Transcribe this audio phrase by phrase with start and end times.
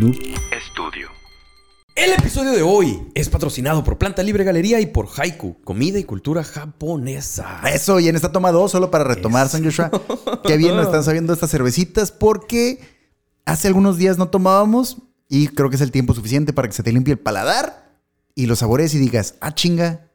[0.00, 0.16] Noob
[0.72, 1.10] Studio.
[1.94, 6.04] El episodio de hoy es patrocinado por Planta Libre Galería y por Haiku, comida y
[6.04, 7.60] cultura japonesa.
[7.70, 9.90] Eso, y en esta toma 2, solo para retomar, San Joshua,
[10.46, 12.80] qué bien nos están sabiendo estas cervecitas porque
[13.44, 16.82] hace algunos días no tomábamos y creo que es el tiempo suficiente para que se
[16.82, 17.92] te limpie el paladar
[18.34, 20.09] y los sabores y digas, ah, chinga,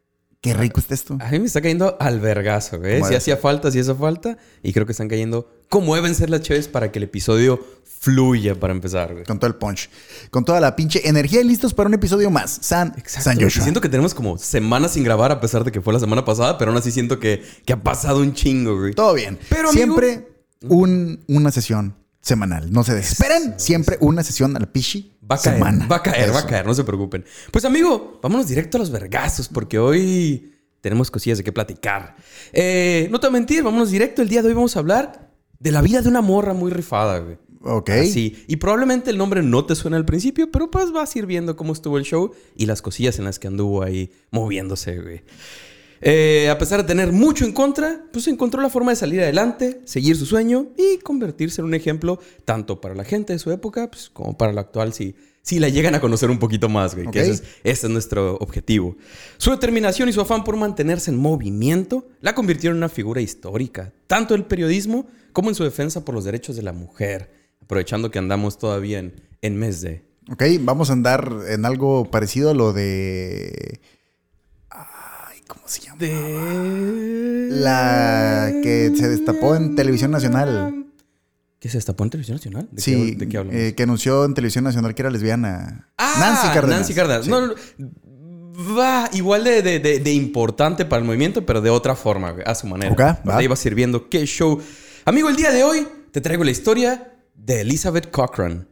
[0.45, 1.17] qué rico está esto.
[1.19, 2.99] A mí me está cayendo al vergazo, güey.
[2.99, 4.37] ¿Cómo Si hacía falta, si hizo falta.
[4.63, 7.59] Y creo que están cayendo como deben ser las chaves para que el episodio
[7.99, 9.25] fluya para empezar, güey.
[9.25, 9.89] Con todo el punch,
[10.29, 12.59] con toda la pinche energía y listos para un episodio más.
[12.61, 13.45] San, San güey.
[13.45, 13.63] Joshua.
[13.63, 16.57] Siento que tenemos como semanas sin grabar a pesar de que fue la semana pasada,
[16.57, 18.93] pero aún así siento que, que ha pasado un chingo, güey.
[18.93, 19.39] Todo bien.
[19.49, 20.27] Pero, amigo- siempre
[20.69, 22.71] un- una sesión semanal.
[22.71, 23.53] No se desesperen.
[23.57, 25.87] Siempre una sesión al pichi Va a caer, semana.
[25.87, 27.23] va a caer, va a caer, no se preocupen.
[27.51, 32.15] Pues amigo, vámonos directo a los vergazos porque hoy tenemos cosillas de qué platicar.
[32.51, 34.21] Eh, no te voy a mentir, vámonos directo.
[34.21, 37.19] El día de hoy vamos a hablar de la vida de una morra muy rifada,
[37.19, 37.37] güey.
[37.63, 37.89] Ok.
[38.11, 41.25] Sí, y probablemente el nombre no te suena al principio, pero pues vas a ir
[41.25, 45.23] viendo cómo estuvo el show y las cosillas en las que anduvo ahí moviéndose, güey.
[46.01, 49.81] Eh, a pesar de tener mucho en contra, pues encontró la forma de salir adelante,
[49.85, 53.89] seguir su sueño y convertirse en un ejemplo tanto para la gente de su época
[53.89, 57.09] pues, como para la actual si, si la llegan a conocer un poquito más, güey.
[57.11, 58.97] Que ese es, ese es nuestro objetivo.
[59.37, 63.93] Su determinación y su afán por mantenerse en movimiento la convirtieron en una figura histórica,
[64.07, 67.31] tanto en el periodismo como en su defensa por los derechos de la mujer,
[67.61, 70.03] aprovechando que andamos todavía en, en mes de...
[70.31, 73.79] Ok, vamos a andar en algo parecido a lo de.
[75.55, 75.97] ¿Cómo se llama?
[75.99, 77.47] de...
[77.51, 80.85] La que se destapó en Televisión Nacional.
[81.59, 82.67] ¿Qué se destapó en Televisión Nacional?
[82.71, 83.59] ¿De Sí, qué, de qué hablamos?
[83.61, 85.89] eh, que anunció en Televisión Nacional que era lesbiana.
[85.97, 86.79] Ah, Nancy Cárdenas.
[86.79, 87.25] Nancy Cárdenas.
[87.25, 87.31] Sí.
[87.31, 87.89] No, no, no.
[88.77, 92.55] Va igual de, de- de- de importante para el movimiento, pero de otra forma, a
[92.55, 92.91] su manera.
[92.91, 93.39] Ok, Pues va.
[93.39, 94.07] Ahí va sirviendo.
[94.09, 94.61] ¿Qué show?
[95.03, 98.67] Amigo, el día de hoy te traigo la historia de Elizabeth Cochran.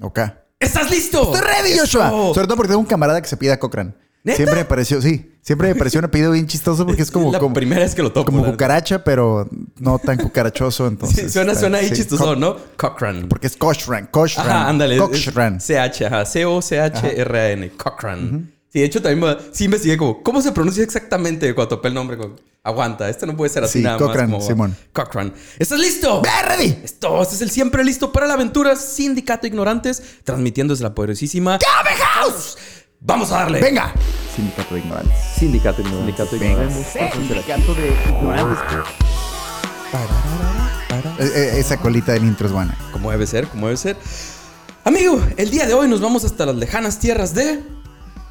[0.00, 0.20] Ok.
[0.60, 1.34] ¿Estás listo?
[1.34, 1.78] Estoy ready.
[1.78, 2.08] Joshua.
[2.10, 3.96] Sobre todo porque tengo un camarada que se pide a Cochran.
[4.26, 4.36] ¿Neta?
[4.36, 5.32] Siempre me pareció, sí.
[5.40, 8.02] Siempre me pareció un apellido bien chistoso porque es como, la como, primera vez que
[8.02, 8.26] lo topo.
[8.32, 9.48] como cucaracha, pero
[9.78, 10.88] no tan cucarachoso.
[10.88, 12.56] Entonces, Sí, suena, está- suena ahí sí, chistoso, Co- ¿no?
[12.76, 13.28] Cochran.
[13.28, 14.08] Porque es Cochran.
[14.10, 14.46] Cochran.
[14.46, 14.98] Ajá, ándale.
[14.98, 15.60] Cochran.
[15.60, 16.24] C-H, ajá.
[16.26, 17.70] C-O-C-H-R-A-N.
[17.76, 18.52] Cochran.
[18.72, 21.94] Sí, de hecho también me- sí investigué como, ¿cómo se pronuncia exactamente cuando topé el
[21.94, 22.16] nombre?
[22.18, 22.34] Como,
[22.64, 24.38] Aguanta, esto no puede ser así Sí, nada Cochran, más.
[24.38, 24.76] como- Simón.
[24.92, 25.32] Cochran.
[25.56, 26.20] ¿Estás listo?
[26.20, 26.76] ¡Ve, ready!
[26.82, 31.58] Esto, este es el siempre listo para la aventura Sindicato Ignorantes, transmitiendo desde la poderosísima
[31.60, 32.58] ¡Cabe House!
[33.00, 33.60] ¡Vamos a darle!
[33.60, 33.92] Venga.
[34.34, 35.14] Sindicato de ignorantes.
[35.38, 36.06] Sindicato Ignorantes.
[36.06, 36.86] Sindicato Ignorantes.
[37.14, 38.58] Sindicato de ignorantes.
[41.18, 42.76] Eh, eh, Esa colita del intro es buena.
[42.92, 43.96] Como debe ser, como debe ser.
[44.84, 47.60] Amigo, el día de hoy nos vamos hasta las lejanas tierras de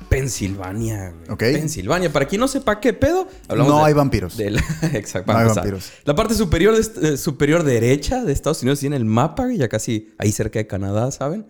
[0.09, 1.09] Pensilvania.
[1.11, 1.29] güey.
[1.31, 1.39] Ok.
[1.39, 2.11] Pensilvania.
[2.13, 4.37] Para quien no sepa qué pedo, hablamos No de- hay vampiros.
[4.37, 5.31] de la- Exacto.
[5.33, 5.91] No hay vampiros.
[6.05, 9.57] La parte superior, de est- eh, superior derecha de Estados Unidos tiene el mapa, güey,
[9.57, 11.47] ya casi ahí cerca de Canadá, ¿saben?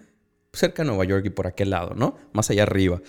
[0.56, 2.16] Cerca de Nueva York y por aquel lado, ¿no?
[2.34, 3.02] Más allá arriba.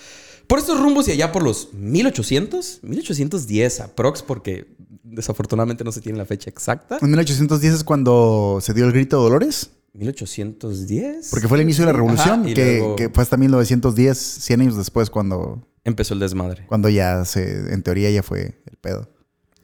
[0.46, 4.66] Por estos rumbos y allá por los 1800, 1810 aprox, porque
[5.02, 6.98] desafortunadamente no se tiene la fecha exacta.
[7.00, 9.70] En 1810 es cuando se dio el grito de Dolores.
[9.94, 11.28] 1810.
[11.30, 14.60] Porque fue el inicio de la revolución, Ajá, que, luego que fue hasta 1910, 100
[14.60, 16.66] años después, cuando, empezó el desmadre.
[16.66, 19.10] cuando ya se, en teoría ya fue el pedo.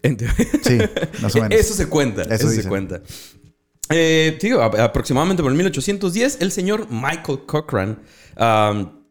[0.03, 0.47] En teoría.
[0.65, 0.79] Sí,
[1.21, 1.61] más o menos.
[1.61, 2.23] Eso se cuenta.
[2.23, 3.03] Eso, Eso se cuenta.
[3.91, 8.03] Eh, digo, aproximadamente por el 1810, el señor Michael Cochran,
[8.39, 9.03] um,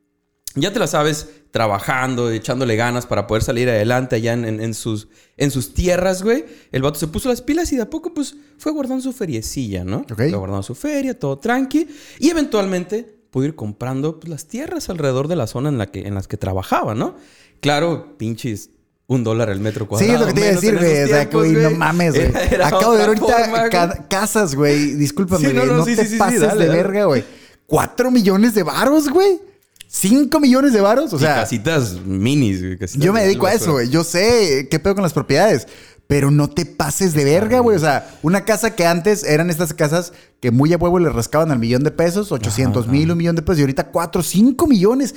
[0.55, 4.73] ya te la sabes, trabajando, echándole ganas para poder salir adelante allá en, en- en
[4.73, 6.45] sus, en sus tierras, güey.
[6.71, 9.83] El vato se puso las pilas y de a poco, pues, fue guardando su feriecilla,
[9.83, 10.05] ¿no?
[10.29, 11.87] Fue guardando su feria, todo tranqui.
[12.19, 16.01] Y eventualmente pudo ir comprando pues, las tierras alrededor de la zona en, la que,
[16.07, 17.15] en las que trabajaba, ¿no?
[17.59, 18.69] Claro, pinches.
[19.11, 20.13] Un dólar el metro Sí, cuadrado.
[20.13, 21.03] es lo que te iba a decir, güey.
[21.03, 22.31] O sea, güey, no mames, güey.
[22.63, 23.69] Acabo de ver ahorita forma, güey.
[23.69, 24.93] ca- casas, güey.
[24.95, 25.71] Discúlpame, Sí, no, güey.
[25.71, 26.77] no, No, sí, te sí, sí, sí, pases dale, de dale.
[26.83, 27.23] verga, güey.
[27.65, 29.39] ¿Cuatro millones de varos, güey?
[29.87, 31.11] ¿Cinco millones de varos?
[31.13, 32.77] O Y sea, casitas minis, güey.
[32.77, 33.89] casitas yo me de dedico a eso, güey.
[33.89, 35.67] Yo sé qué pedo con las propiedades.
[36.07, 37.75] Pero no te pases de verga, güey.
[37.77, 40.11] O sea, una casa que antes eran estas casas
[40.41, 43.41] que muy a huevo le rascaban al millón de pesos, 800 mil, un millón de
[43.41, 45.15] pesos, y ahorita 4, 5 millones.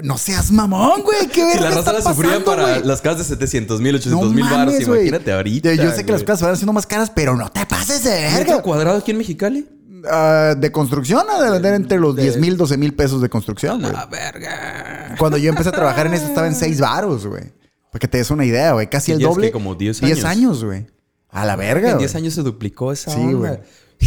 [0.00, 1.26] No seas mamón, güey.
[1.28, 2.84] ¿Qué verga Si la raza la sufría pasando, para güey?
[2.84, 4.80] las casas de 700 mil, 800 No mil baros.
[4.80, 5.74] Imagínate ahorita.
[5.74, 6.26] Yo, sé que las güey.
[6.26, 8.62] casas van siendo más caras, pero no te pases de ¿Metro verga.
[8.62, 9.68] cuadrado aquí en Mexicali?
[10.10, 13.92] Ah, de construcción, a vender entre los 10 mil, 12 mil pesos de construcción, güey.
[13.92, 15.14] La verga.
[15.18, 17.44] Cuando yo empecé a trabajar en esto estaba en 6 varos, güey.
[17.90, 18.88] Para que te des una idea, güey.
[18.88, 19.46] Casi Y el ya es doble.
[19.48, 20.24] que como 10 10 años.
[20.24, 20.86] años, güey.
[21.28, 22.06] A la verga, En güey.
[22.06, 23.60] 10 años se duplicó esa Sí, güey.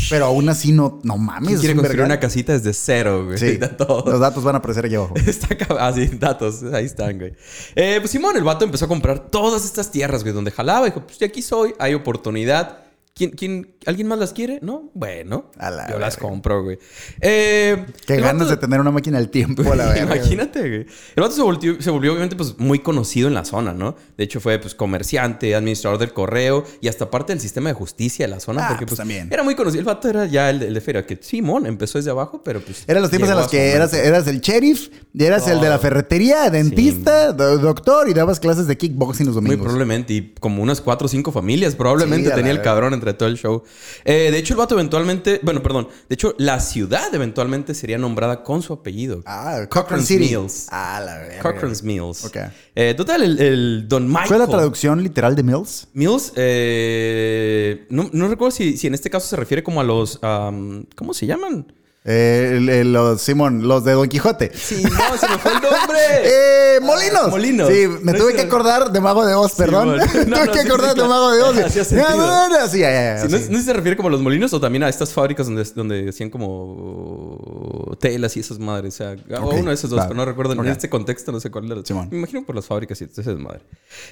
[0.10, 1.48] Pero aún así no, no mames.
[1.48, 2.18] ¿Quién es quiere construir vergal.
[2.18, 3.38] una casita desde cero, güey?
[3.38, 3.60] Sí.
[4.06, 5.16] Los datos van a aparecer aquí abajo.
[5.26, 5.48] Está
[5.80, 6.64] ah, sí, datos.
[6.74, 7.34] Ahí están, güey.
[7.76, 10.86] Eh, pues Simón, el vato empezó a comprar todas estas tierras, güey, donde jalaba.
[10.86, 12.85] Dijo, pues de aquí soy, hay oportunidad.
[13.18, 14.60] ¿Quién, quién, ¿Alguien más las quiere?
[14.62, 14.92] ¿No?
[14.94, 16.78] Bueno, A la yo las compro, güey.
[17.22, 20.18] Eh, Qué ganas vato- de tener una máquina del tiempo, a la verga.
[20.18, 20.82] Imagínate, güey.
[21.16, 23.96] El vato se volvió, se volvió obviamente pues, muy conocido en la zona, ¿no?
[24.18, 28.26] De hecho, fue pues, comerciante, administrador del correo y hasta parte del sistema de justicia
[28.26, 28.66] de la zona.
[28.66, 29.30] Ah, porque pues, pues, también.
[29.32, 29.80] era muy conocido.
[29.80, 32.60] El vato era ya el de, el de feria, que Simón empezó desde abajo, pero
[32.60, 32.84] pues.
[32.86, 35.80] Eran los tiempos en los que eras, eras el sheriff, y eras el de la
[35.80, 39.64] ferretería, dentista, do- doctor y dabas clases de kickboxing los Muy domingos.
[39.64, 43.30] probablemente, y como unas cuatro o cinco familias, probablemente Sí, tenía el cabrón entre todo
[43.30, 43.64] el show.
[44.04, 48.44] Eh, de hecho, el vato eventualmente, bueno, perdón, de hecho, la ciudad eventualmente sería nombrada
[48.44, 49.22] con su apellido.
[49.26, 50.30] Ah, Cochrane's City.
[50.30, 50.68] Mills.
[50.72, 51.42] Ah, la verga.
[51.42, 52.26] Cochrane's Mills.
[52.26, 52.38] Ok.
[52.76, 54.28] Eh, total, el, el Don Michael.
[54.28, 55.88] ¿Fue la traducción literal de Mills?
[55.94, 60.20] Mills, eh, no, no recuerdo si, si en este caso se refiere como a los.
[60.22, 61.72] am, ¿Cómo se llaman?
[62.08, 64.52] Eh, el- el- los, Simón, los de Don Quijote.
[64.56, 65.98] Sí, no, se me fue el nombre.
[66.76, 66.80] ¡Eh!
[66.82, 67.30] ¡Molinos!
[67.30, 67.68] Molinos.
[67.68, 69.88] Sí, me No tuve es que acordar de Mago de Oz, perdón.
[69.96, 70.04] bueno.
[70.28, 71.08] No, tuve no, que sí, acordar sí, de.
[71.08, 71.56] Mago de Oz.
[71.66, 72.84] No, sí,
[73.30, 73.62] Sí, sí.
[73.64, 77.98] se refiere como a los molinos o también a estas fábricas donde, donde hacían como
[78.00, 78.94] telas y esas madres.
[78.94, 80.60] O sea, o Ok, uno de esos dos, pero no recuerdo Ok.
[80.60, 81.82] en este contexto, no sé cuál era.
[81.84, 82.08] Simón.
[82.12, 83.62] Me imagino por las fábricas y ese desmadre.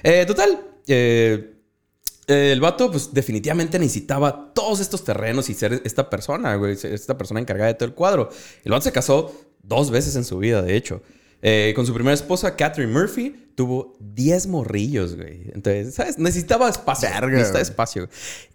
[0.02, 1.54] Eh, total, eh,
[2.28, 7.40] el vato, pues definitivamente necesitaba todos estos terrenos y ser esta persona, güey, esta persona
[7.40, 8.30] encargada de todo el cuadro.
[8.64, 11.02] El vato se casó dos veces en su vida, de hecho.
[11.46, 15.52] Eh, con su primera esposa, Catherine Murphy, tuvo 10 morrillos, güey.
[15.54, 16.18] Entonces, ¿sabes?
[16.18, 17.10] Necesitaba espacio.
[17.10, 17.70] Verga, necesitaba güey.
[17.70, 18.10] espacio.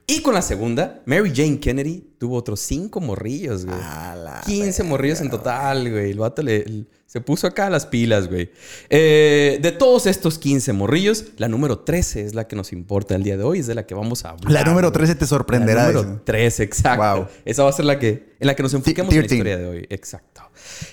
[0.06, 3.78] Y con la segunda, Mary Jane Kennedy tuvo otros 5 morrillos, güey.
[3.78, 6.12] A la 15 morrillos en total, güey.
[6.12, 8.50] El vato le, se puso acá las pilas, güey.
[8.90, 13.22] Eh, de todos estos 15 morrillos, la número 13 es la que nos importa el
[13.22, 13.60] día de hoy.
[13.60, 14.52] Es de la que vamos a hablar.
[14.52, 14.98] La número güey.
[14.98, 15.86] 13 te sorprenderá.
[15.86, 17.16] La número 13, exacto.
[17.16, 17.28] Wow.
[17.46, 19.34] Esa va a ser la que, en la que nos enfoquemos en la 13.
[19.34, 19.86] historia de hoy.
[19.88, 20.42] Exacto.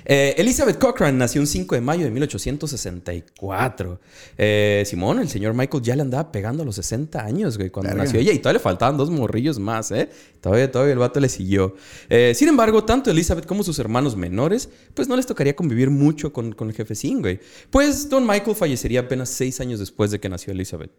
[0.06, 4.00] Eh, Elizabeth Cochrane nació un 5 de mayo de 1864.
[4.38, 7.90] Eh, Simón, el señor Michael ya le andaba pegando a los 60 años, güey, cuando
[7.90, 8.04] Verga.
[8.04, 8.34] nació ella.
[8.34, 10.10] Y todavía le faltaban dos morrillos más, ¿eh?
[10.42, 11.76] Todavía, todavía el vato le siguió.
[12.10, 16.32] Eh, sin embargo, tanto Elizabeth como sus hermanos menores, pues no les tocaría convivir mucho
[16.32, 17.40] con, con el jefecín, güey.
[17.72, 20.92] Pues Don Michael fallecería apenas seis años después de que nació Elizabeth.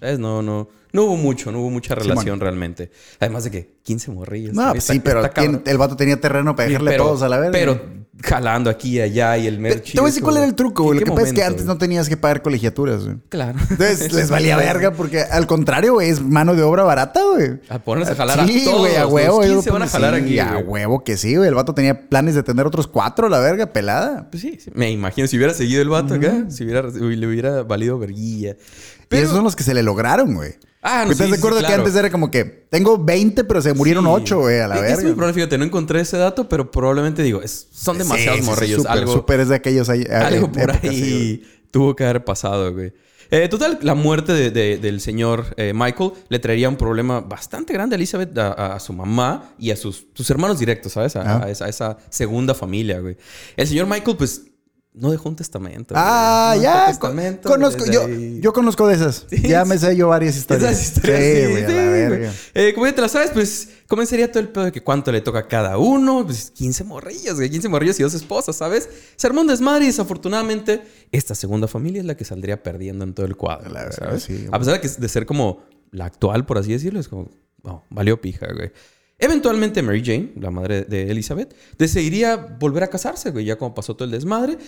[0.00, 0.18] ¿Sabes?
[0.18, 2.90] No, no, no hubo mucho, no hubo mucha relación realmente.
[3.20, 4.54] Además de que 15 morrillos.
[4.54, 5.70] No, pues sí, pero está ¿quién- cabrón.
[5.70, 7.52] el vato tenía terreno para dejarle Pero- todos a la verga.
[7.52, 9.92] Pero jalando aquí y allá y el merch.
[9.92, 11.00] te voy a decir cuál era el truco, güey.
[11.00, 13.16] Lo ¿En que pasa es que antes no tenías que pagar colegiaturas, güey.
[13.28, 13.58] Claro.
[13.68, 17.60] Entonces les valía verga porque al contrario, güey, es mano de obra barata, güey.
[17.68, 18.78] A ponerse a jalar sí, a todos.
[18.78, 19.40] güey, a los huevo.
[19.42, 20.38] 15 yo, van a pues, jalar aquí.
[20.38, 21.48] A huevo que sí, güey.
[21.48, 24.30] El vato tenía planes de tener otros cuatro, la verga, pelada.
[24.30, 27.98] Pues sí, me imagino si hubiera seguido el vato acá, si hubiera, le hubiera valido
[27.98, 28.52] verguilla.
[28.52, 30.54] Y Pero, esos son los que se le lograron, güey.
[30.86, 31.74] Ah, no, ¿Estás sí, de sí, acuerdo claro.
[31.74, 34.10] que antes era como que tengo 20, pero se murieron Sí.
[34.12, 34.96] 8, güey, a la Es- verga.
[34.98, 38.42] Es muy probable, fíjate, no encontré ese dato, pero probablemente digo, es- son demasiados Sí,
[38.42, 38.86] sí, sí, morrillos.
[38.86, 40.04] Algo, súper es de aquellos ahí.
[40.10, 42.92] algo eh, por ahí sí, tuvo que haber pasado, güey.
[43.30, 47.72] Eh, total, la muerte de- de- del señor eh, Michael le traería un problema bastante
[47.72, 51.16] grande a Elizabeth, a, a su mamá y a sus, sus hermanos directos, ¿sabes?
[51.16, 51.44] A, Ah.
[51.44, 53.16] a esa, a esa segunda familia, güey.
[53.56, 54.42] El señor Michael, pues,
[54.94, 55.92] no dejó un testamento.
[55.96, 56.86] Ah, No ya.
[56.86, 59.26] testamento, conozco, yo, yo conozco de esas.
[59.28, 60.70] Sí, ya me sé yo varias historias.
[60.70, 61.64] Esas historias, sí, güey,
[62.26, 62.32] a.
[62.54, 65.20] Eh, como ya te la sabes, pues comenzaría todo el pedo de que cuánto le
[65.20, 66.24] toca a cada uno.
[66.24, 68.88] Pues 15 morrillos, güey, 15 morrillos y dos esposas, ¿sabes?
[69.16, 73.14] Se armó un desmadre y desafortunadamente esta segunda familia es la que saldría perdiendo en
[73.14, 74.28] todo el cuadro, La verdad, ¿sabes?
[74.52, 77.30] a pesar de, que, de ser como la actual, por así decirlo, es como,
[77.64, 78.70] no, valió pija, güey.
[79.18, 83.94] Eventualmente Mary Jane, la madre de Elizabeth, decidiría volver a casarse, güey, ya como pasó
[83.94, 84.58] todo el desmadre.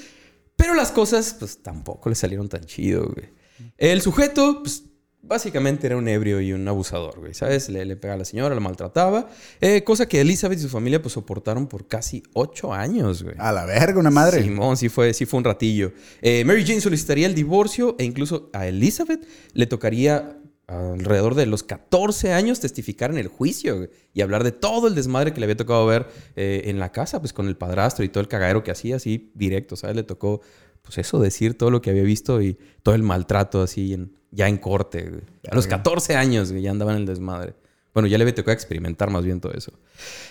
[0.56, 3.28] Pero las cosas, pues tampoco le salieron tan chido, güey.
[3.76, 4.84] El sujeto, pues
[5.26, 7.68] básicamente era un ebrio y un abusador, güey, ¿sabes?
[7.68, 9.28] Le, le pegaba a la señora, la maltrataba.
[9.60, 13.34] Eh, cosa que Elizabeth y su familia, pues soportaron por casi ocho años, güey.
[13.38, 14.42] A la verga, una madre.
[14.42, 15.92] Simón, sí fue, sí fue un ratillo.
[16.22, 21.62] Eh, Mary Jane solicitaría el divorcio e incluso a Elizabeth le tocaría alrededor de los
[21.62, 25.56] 14 años testificar en el juicio y hablar de todo el desmadre que le había
[25.56, 28.70] tocado ver eh, en la casa, pues con el padrastro y todo el cagadero que
[28.72, 29.94] hacía así directo, ¿sabes?
[29.96, 30.40] Le tocó,
[30.82, 34.48] pues eso, decir todo lo que había visto y todo el maltrato así en- ya
[34.48, 35.02] en corte.
[35.08, 35.22] güey.
[35.50, 37.54] A los 14 años güey, ya andaba en el desmadre.
[37.94, 39.72] Bueno, ya le había tocado experimentar más bien todo eso.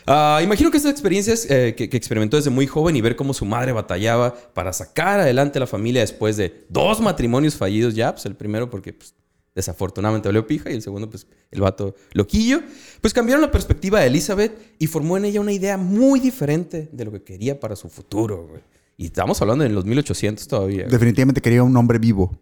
[0.06, 3.34] Ah, imagino que estas experiencias eh, que, que experimentó desde muy joven y ver cómo
[3.34, 8.12] su madre batallaba para sacar adelante a la familia después de dos matrimonios fallidos ya,
[8.13, 9.15] pues el primero porque pues,
[9.56, 12.62] desafortunadamente valió pija y el segundo pues el vato loquillo,
[13.02, 17.06] pues cambiaron la perspectiva de Elizabeth y formó en ella una idea muy diferente de
[17.06, 18.62] lo que quería para su futuro, güey.
[18.98, 20.84] Y estamos hablando en los 1800 todavía.
[20.84, 20.92] güey.
[20.92, 22.38] Definitivamente quería un hombre vivo.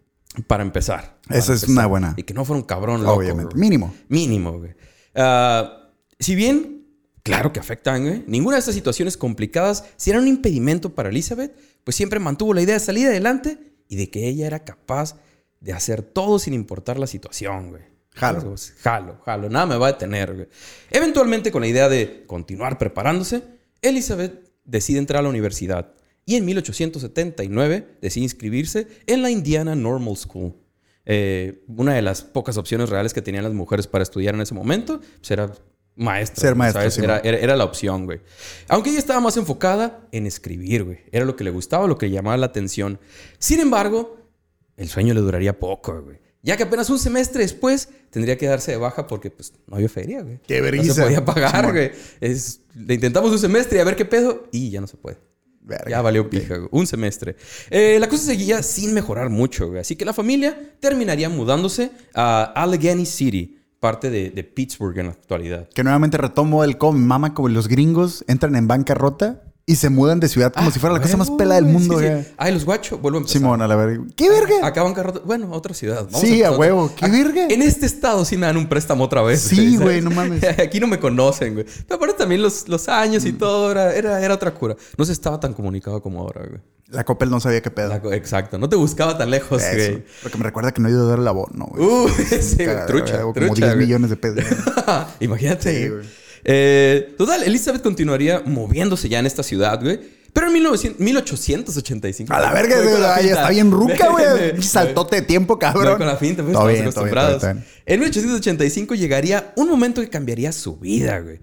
[0.48, 1.18] Para empezar.
[1.28, 2.14] Para Esa es una buena.
[2.16, 3.14] Y que no fuera un cabrón loco.
[3.14, 3.54] Obviamente.
[3.54, 3.60] güey.
[3.60, 3.94] Mínimo.
[4.08, 4.72] Mínimo, güey.
[5.14, 6.86] Ah, si bien,
[7.22, 8.24] claro que afectan, güey.
[8.26, 11.54] Ninguna de estas situaciones complicadas, si era un impedimento para Elizabeth,
[11.84, 15.16] pues siempre mantuvo la idea de salir adelante y de que ella era capaz
[15.64, 17.82] de hacer todo sin importar la situación, güey.
[18.14, 18.38] Jalo.
[18.82, 19.48] Jalo, jalo.
[19.50, 20.48] Nada me va a detener, güey.
[20.90, 23.42] Eventualmente, con la idea de continuar preparándose,
[23.82, 25.92] Elizabeth decide entrar a la universidad.
[26.26, 30.54] Y en 1879 decide inscribirse en la Indiana Normal School.
[31.06, 34.54] Eh, una de las pocas opciones reales que tenían las mujeres para estudiar en ese
[34.54, 35.52] momento pues era
[35.96, 36.40] maestra.
[36.40, 38.20] Ser maestra, era- era la opción, güey.
[38.68, 40.98] Aunque ella estaba más enfocada en escribir, güey.
[41.12, 42.98] Era lo que le gustaba, lo que le llamaba la atención.
[43.38, 44.16] Sin embargo,
[44.76, 46.18] el sueño le duraría poco, güey.
[46.42, 49.88] Ya que apenas un semestre después tendría que darse de baja porque pues no había
[49.88, 50.40] feria, güey.
[50.46, 51.02] Qué No se vergüenza.
[51.04, 51.92] podía pagar, güey.
[52.20, 55.16] Es- Le intentamos un semestre y a ver qué pedo y ya no se puede.
[55.62, 55.88] Verga.
[55.90, 56.68] Ya valió pija, güey.
[56.72, 57.36] Un semestre.
[57.70, 59.80] Eh, la cosa seguía sin mejorar mucho, güey.
[59.80, 65.12] Así que la familia terminaría mudándose a Allegheny City, parte de, de Pittsburgh en la
[65.12, 65.70] actualidad.
[65.70, 70.20] Que nuevamente retomo el como mama como los gringos entran en bancarrota y se mudan
[70.20, 72.06] de ciudad como Ah, si fuera la cosa más pela del mundo, Sí.
[72.36, 73.40] Ay, los guachos, vuelvo a empezar.
[73.40, 74.04] Simón, a la verga.
[74.14, 74.66] ¿Qué verga?
[74.66, 75.20] Acaban carrota.
[75.24, 76.04] Bueno, a otra ciudad.
[76.04, 76.90] Vamos Sí, a huevo.
[76.94, 77.46] ¿Qué verga?
[77.48, 79.40] En este estado sí me dan un préstamo otra vez.
[79.40, 80.42] Sí, güey, no mames.
[80.58, 81.64] Aquí no me conocen, güey.
[81.86, 84.76] Pero aparte también los, los años y todo era, era, era otra cura.
[84.98, 86.60] No se estaba tan comunicado como ahora, güey.
[86.88, 87.88] La Coppel no sabía qué pedo.
[87.88, 88.58] La Exacto.
[88.58, 89.74] No te buscaba tan lejos, Eso.
[89.92, 90.04] güey.
[90.24, 91.82] Lo que me recuerda que no he ido a dar el abono, güey.
[91.84, 92.08] Uh,
[92.40, 93.76] sí, trucha, trucha, Como 10 güey.
[93.76, 94.44] millones de pesos.
[95.20, 95.84] Imagínate.
[95.84, 96.04] Sí, güey.
[96.44, 99.98] Eh, total, Elizabeth continuaría moviéndose ya en esta ciudad, güey.
[100.32, 102.34] Pero en 1900 1885.
[102.34, 103.36] A la verga, güey, la ay, finta.
[103.38, 104.60] está bien ruca, güey.
[104.62, 105.96] Saltote de tiempo, cabrón.
[105.96, 107.42] con la finta, pues estamos bien, bien, todo acostumbrados.
[107.42, 107.82] bien, todo bien.
[107.86, 111.38] En 1885 llegaría un momento que cambiaría su vida, güey.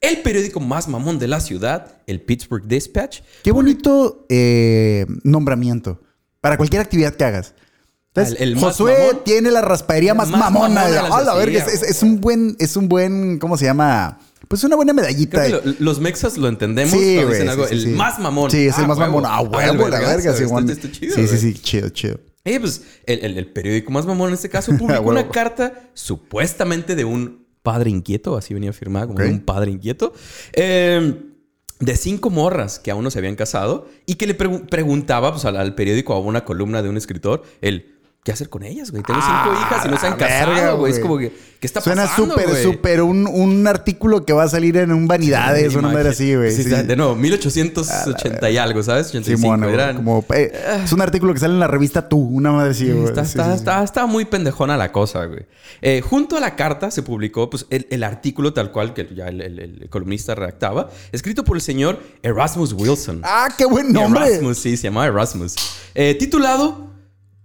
[0.00, 6.00] El periódico más mamón de la ciudad, el Pittsburgh Dispatch, Qué bonito eh, nombramiento.
[6.40, 7.54] Para cualquier actividad que hagas.
[8.08, 9.24] Entonces, El- el Josué mamón.
[9.24, 10.68] tiene la raspadería más, más mamona.
[10.74, 13.56] mamona de la la verga, es, ciudad, es- es un buen, es un buen, ¿cómo
[13.56, 14.18] se llama?
[14.52, 15.42] Pues una buena medallita.
[15.46, 17.66] Creo que lo- los mexas lo entendemos Sí, cuando dicen algo.
[17.68, 18.50] sí, sí, el más mamón.
[18.50, 19.12] Sí, es el Ah, más huevo.
[19.22, 19.24] mamón.
[19.26, 20.34] Ah, Ah, huevo, la verga.
[20.36, 22.20] Sí, está chido, sí, sí, sí, chido, chido.
[22.44, 26.94] Eh, pues el, el- el periódico más mamón en este caso publicó una carta supuestamente
[26.96, 30.12] de un padre inquieto, así venía firmada como de un padre inquieto,
[30.52, 31.14] eh,
[31.80, 35.46] de cinco morras que aún no se habían casado y que le pregu- preguntaba pues,
[35.46, 39.02] al, al periódico a una columna de un escritor, el ¿qué hacer con ellas, güey?
[39.02, 40.92] Tengo cinco Ah, hijas y no se han verga, casado, güey.
[40.92, 42.62] Es como que, ¿qué está Suena pasando, súper, güey?
[42.62, 46.52] súper un, un artículo que va a salir en un Vanidades, una madre así, güey.
[46.52, 46.70] Sí, Sí.
[46.70, 49.08] De nuevo, 1880 y algo, ¿sabes?
[49.08, 49.40] 85.
[49.40, 50.52] Simón, güey, eran- como, eh,
[50.84, 53.04] es un artículo que sale en la revista Tú, una madre así, güey.
[53.06, 53.56] Está, Sí, está, sí, sí.
[53.56, 55.44] está- está muy pendejona la cosa, güey.
[55.80, 59.26] Eh, junto a la carta se publicó pues, el, el artículo tal cual que ya
[59.28, 63.20] el, el- el columnista redactaba, escrito por el señor Erasmus Wilson.
[63.24, 64.26] Ah, qué buen nombre.
[64.28, 65.56] Erasmus, sí, se llamaba Erasmus.
[65.94, 66.91] Eh, titulado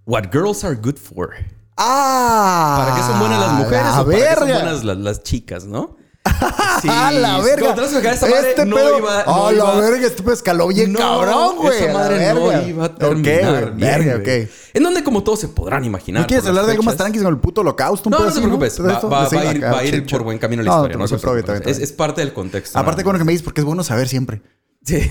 [0.08, 1.32] What Girls Are Good For.
[1.76, 2.78] Ah.
[2.84, 4.60] ¿Para qué son buenas las mujeres la o para qué son verga.
[4.64, 5.96] buenas las, las chicas, no?
[6.26, 7.74] ¡Ah, la verga!
[7.74, 8.98] A esa madre este no pedo.
[9.00, 10.08] iba- ¡Ah, no la iba- verga!
[10.08, 11.76] Este pedo escaló bien No, cabrón, güey.
[11.78, 12.68] Esa a la madre no verga.
[12.68, 14.44] iba a terminar bien, Verga, güey.
[14.44, 14.50] ok.
[14.74, 16.22] En donde, como todos se podrán imaginar.
[16.24, 18.10] ¿No quieres hablar de algo más tranqui con el puto holocausto?
[18.10, 18.82] No, no te preocupes.
[18.86, 20.64] Va, Esto- va- sí, va a ir, acá, va a ir chill, por buen camino
[20.64, 20.98] la No, historia.
[20.98, 22.78] No, se preocupes, Es, es parte del contexto.
[22.80, 24.42] Aparte, con lo que me dices, porque es bueno saber siempre.
[24.88, 25.02] Sí.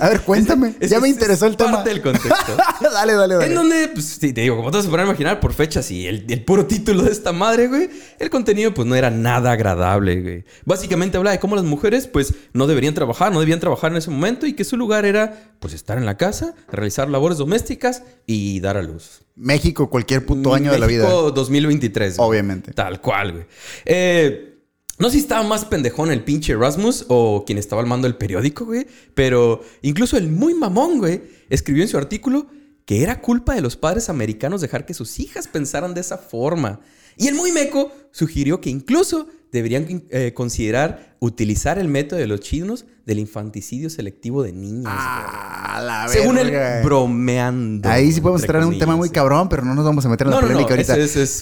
[0.00, 0.74] A ver, cuéntame.
[0.80, 1.72] Es- ya me es- interesó es el tema.
[1.72, 2.56] parte del contexto.
[2.80, 3.46] dale, dale, dale.
[3.46, 6.24] En donde, pues, sí, te digo, como todos se podrán imaginar, por fechas y el,
[6.30, 10.44] el puro título de esta madre, güey, el contenido, pues, no era nada agradable, güey.
[10.64, 14.10] Básicamente habla de cómo las mujeres, pues, no deberían trabajar, no debían trabajar en ese
[14.10, 18.60] momento y que su lugar era, pues, estar en la casa, realizar labores domésticas y
[18.60, 19.20] dar a luz.
[19.36, 21.04] México, cualquier puto año de la vida.
[21.04, 22.16] México 2023.
[22.16, 22.28] güey.
[22.30, 22.72] Obviamente.
[22.72, 23.44] Tal cual, güey.
[23.84, 24.51] Eh,
[24.98, 28.16] no sé si estaba más pendejón el pinche Erasmus o quien estaba al mando del
[28.16, 28.86] periódico, güey.
[29.14, 32.46] Pero incluso el muy mamón, güey, escribió en su artículo
[32.84, 36.80] que era culpa de los padres americanos dejar que sus hijas pensaran de esa forma.
[37.16, 42.40] Y el muy meco sugirió que incluso deberían eh, considerar utilizar el método de los
[42.40, 44.86] chinos del infanticidio selectivo de niños.
[44.88, 46.08] Ah, la.
[46.08, 46.82] Según él, verga.
[46.84, 47.88] bromeando.
[47.88, 50.26] Ahí sí podemos entrar en un tema muy cabrón, pero no nos vamos a meter
[50.26, 50.96] en la No, no, polémica no, ahorita.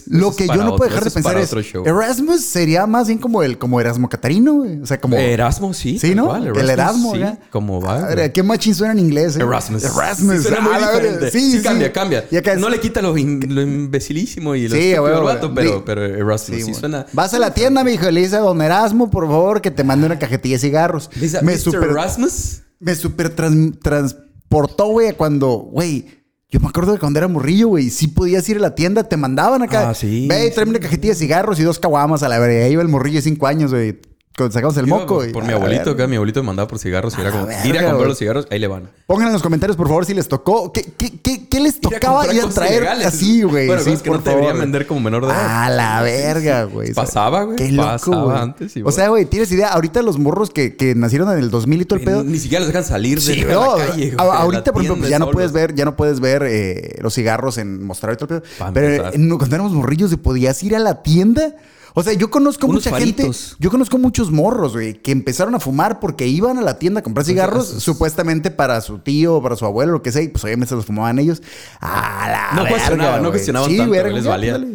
[0.08, 1.52] Lo que yo no puedo dejar de pensar es.
[1.84, 4.80] Erasmus sería más bien como el como Erasmo Catarino, güey.
[4.80, 5.98] O sea, como Erasmo, sí.
[5.98, 6.26] Sí, ¿no?
[6.26, 7.96] cual, el Erasmo, sí, como va.
[8.04, 8.32] A ver, güey.
[8.32, 9.36] ¿Qué machín suena en inglés?
[9.36, 9.42] eh?
[9.42, 9.84] Erasmus.
[9.84, 10.36] Erasmus.
[10.36, 11.30] Sí, suena muy Ah, la diferente.
[11.30, 12.24] Sí, Sí, cambia, cambia.
[12.30, 16.64] Es- No le quita lo, in- lo imbecilísimo y lo Sí, vato, pero, pero Erasmus
[16.64, 17.06] sí, suena...
[17.12, 19.84] Vas a la tienda, mi hijo, le dice a don Erasmo, por favor, que te
[19.84, 21.10] mande una cajetilla de cigarros.
[21.14, 21.58] Dice, me Mr.
[21.58, 22.62] super, Erasmus.
[22.78, 26.06] me super trans- transportó, güey, a cuando, güey,
[26.48, 29.16] yo me acuerdo de cuando era morrillo, güey, sí podías ir a la tienda, te
[29.16, 29.90] mandaban acá.
[29.90, 32.64] Ah, sí, Ve, tráeme una cajetilla de cigarros y dos caguamas a la verga.
[32.64, 34.00] Ahí iba el morrillo de cinco años, güey.
[34.36, 35.16] Cuando sacamos el moco.
[35.18, 37.44] Por, y- por mi abuelito, acá mi abuelito me mandaba por cigarros y era como,
[37.50, 38.88] ir a comprar los cigarros, ahí le van.
[39.06, 40.72] Pongan en los comentarios, por favor, si les tocó.
[40.72, 43.66] ¿Qué, qué, qué, qué les Ir a tocaba ir a traer así, güey?
[43.66, 45.64] Bueno, sí, que no te deberían vender como menor de edad.
[45.64, 46.94] A la verga, güey.
[46.94, 47.56] Pasaba, güey.
[47.56, 49.68] Qué loco, Pasaba antes, sí, o sea, güey, tienes idea.
[49.68, 52.24] Ahorita los morros que, que nacieron en el 2000 y todo el pedo.
[52.24, 54.10] Ni siquiera los dejan salir de, Sí, de no, la calle.
[54.12, 57.12] güey, ahorita, por ejemplo, pues ya no puedes ver, ya no puedes ver eh, los
[57.14, 58.72] cigarros en mostrar y todo el pedo.
[58.72, 61.54] Pero eh, cuando éramos morrillos, podías ir a la tienda.
[61.94, 63.28] O sea, yo conozco Unos mucha gente.
[63.58, 67.02] Yo conozco muchos morros, güey, que empezaron a fumar porque iban a la tienda a
[67.02, 70.44] comprar cigarros, sus- supuestamente para su tío, para su abuelo, lo que sea, y pues
[70.44, 71.42] obviamente se los fumaban ellos.
[71.80, 74.52] A la No verga, cuestionaban, no cuestionaban sí, tanto, verga, les valía.
[74.52, 74.68] dale.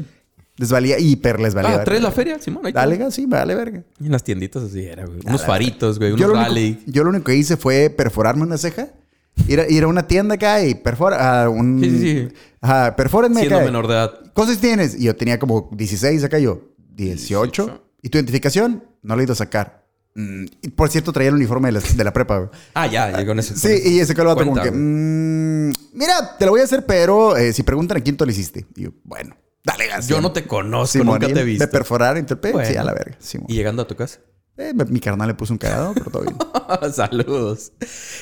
[0.58, 1.70] Les valía, y per les valía.
[1.70, 1.84] Ah, verga.
[1.86, 2.40] ¿traes la feria?
[2.40, 3.84] Simón, ahí Dale, sí, vale, verga.
[4.00, 5.20] Y en las tienditas así era, güey.
[5.26, 6.12] Unos faritos, güey.
[6.12, 6.66] Yo Unos lo, rally.
[6.72, 8.88] único, yo lo único que hice fue perforarme una ceja.
[9.50, 11.82] Ir a, ir a una tienda acá y perfora a un...
[11.82, 12.28] Sí, sí, sí.
[12.62, 13.66] Ajá, perfórenme Siendo acá.
[13.66, 14.14] menor de edad.
[14.34, 14.96] ¿Cosas tienes?
[14.98, 16.62] Y yo tenía como 16 acá, yo
[16.96, 17.64] 18.
[17.66, 17.82] 18.
[18.02, 18.84] ¿Y tu identificación?
[19.02, 19.86] No la he ido a sacar.
[20.16, 22.50] Mm, y por cierto, traía el uniforme de la, de la prepa, güey.
[22.74, 23.54] Ah, ya, ya con eso.
[23.56, 24.72] Sí, y ese el vato como que...
[24.72, 28.32] mm, mira, te lo voy a hacer, pero eh, si preguntan a quién tú lo
[28.32, 28.66] hiciste.
[28.76, 30.08] Y yo, bueno, dale gas.
[30.08, 31.70] Yo no te conozco, Simón, nunca te he visto.
[31.70, 32.60] perforaron y todo el pedo.
[32.60, 32.82] Sí, Bueno.
[32.82, 33.18] a la verga.
[33.20, 33.48] Simón.
[33.50, 34.20] Y llegando a tu casa.
[34.58, 36.38] Eh, mi carnal le puso un cagado, pero todo bien.
[36.94, 37.74] Saludos.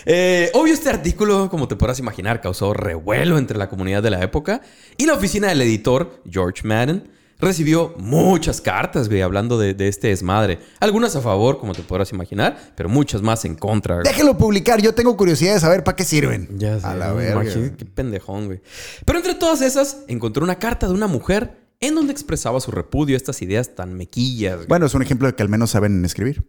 [0.06, 4.24] Eh, obvio, este artículo, como te podrás imaginar, causó revuelo entre la comunidad de la
[4.24, 4.62] época
[4.98, 7.08] y la oficina del editor, George Madden,
[7.44, 10.60] recibió muchas cartas, güey, hablando de, de este desmadre.
[10.80, 13.96] Algunas a favor, como te podrás imaginar, pero muchas más en contra.
[13.96, 14.06] güey.
[14.08, 16.50] Déjenlo publicar, yo tengo curiosidad de saber para qué sirven.
[16.58, 17.44] Ya sé, A la verga.
[17.44, 18.62] imagínate Qué pendejón, güey.
[19.06, 23.16] Pero entre todas esas, encontró una carta de una mujer en donde expresaba su repudio
[23.16, 24.56] a estas ideas tan mequillas.
[24.56, 24.68] güey.
[24.68, 26.46] Bueno, es un ejemplo de que al menos saben escribir.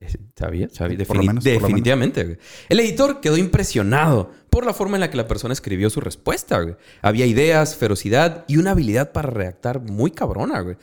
[0.00, 0.08] Eh,
[0.38, 0.98] Sabía, sabía.
[1.06, 2.24] Por lo defini- menos, por lo definitivamente.
[2.24, 2.38] güey.
[2.68, 6.58] El editor quedó impresionado por la forma en la que la persona escribió su respuesta.
[6.60, 6.76] güey.
[7.02, 10.60] Había ideas, ferocidad y una habilidad para redactar muy cabrona.
[10.60, 10.76] güey.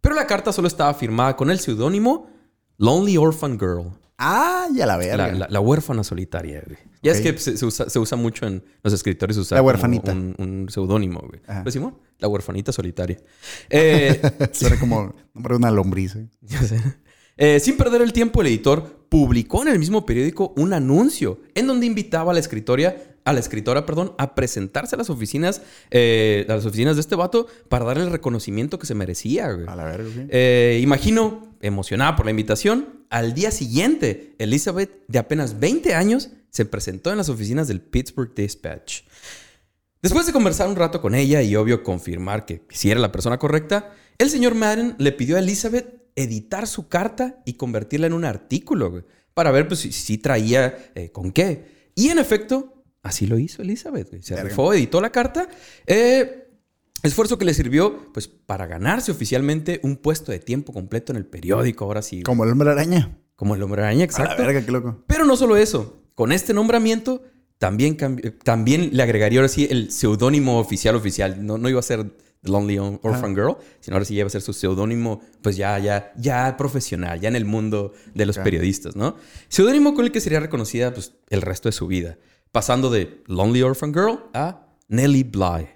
[0.00, 2.30] Pero la carta solo estaba firmada con el seudónimo
[2.78, 3.90] Lonely Orphan Girl.
[4.18, 5.16] Ah, ya la verga.
[5.28, 6.78] La, la- la huérfana solitaria, güey.
[7.02, 9.66] Ya es que se, se usa, se usa mucho en los escritores usar La como
[9.68, 10.12] huerfanita.
[10.12, 11.40] un, un seudónimo, güey.
[11.64, 11.98] ¿Lo Simón?
[12.18, 13.18] La huerfanita solitaria.
[13.70, 14.20] Eh,
[14.52, 16.14] Suena como nombre de una lombriz.
[16.16, 16.28] ¿eh?
[16.42, 16.80] ya sé.
[17.36, 21.66] Eh, sin perder el tiempo, el editor publicó en el mismo periódico un anuncio en
[21.66, 26.46] donde invitaba a la escritoria, a la escritora, perdón, a presentarse a las oficinas, eh,
[26.48, 29.66] a las oficinas de este vato para darle el reconocimiento que se merecía, güey.
[29.66, 30.26] A la verga, sí.
[30.30, 36.64] Eh, imagino, emocionada por la invitación, al día siguiente, Elizabeth, de apenas 20 años, se
[36.66, 39.02] presentó en las oficinas del Pittsburgh Dispatch.
[40.00, 43.38] Después de conversar un rato con ella y obvio confirmar que si era la persona
[43.38, 48.24] correcta, el señor Madden le pidió a Elizabeth editar su carta y convertirla en un
[48.24, 49.02] artículo, güey,
[49.34, 51.90] para ver pues, si, si traía eh, con qué.
[51.96, 52.75] Y en efecto,
[53.06, 54.10] así lo hizo Elizabeth.
[54.10, 54.22] güey.
[54.22, 54.48] Se Verga.
[54.50, 55.48] rifó, editó la carta.
[55.86, 56.42] eh,
[57.02, 61.26] Esfuerzo que le sirvió, pues, para ganarse oficialmente un puesto de tiempo completo en el
[61.26, 62.22] periódico, ahora sí.
[62.22, 63.18] Como el hombre araña.
[63.36, 64.42] Como el hombre araña, A la exacto.
[64.42, 65.04] verga, qué loco.
[65.06, 66.02] Pero no solo eso.
[66.14, 67.22] Con este nombramiento,
[67.58, 67.96] también,
[68.42, 71.44] también le agregaría ahora sí el seudónimo oficial oficial.
[71.46, 72.04] No, no iba a ser
[72.42, 75.78] The Lonely Or- Orphan Girl, sino ahora sí iba a ser su seudónimo, pues ya,
[75.78, 79.16] ya, ya profesional, ya en el mundo de los periodistas, ¿no?
[79.48, 82.18] Seudónimo con el que sería reconocida, pues, el resto de su vida.
[82.56, 85.68] Pasando de Lonely Orphan Girl a Nellie Bly.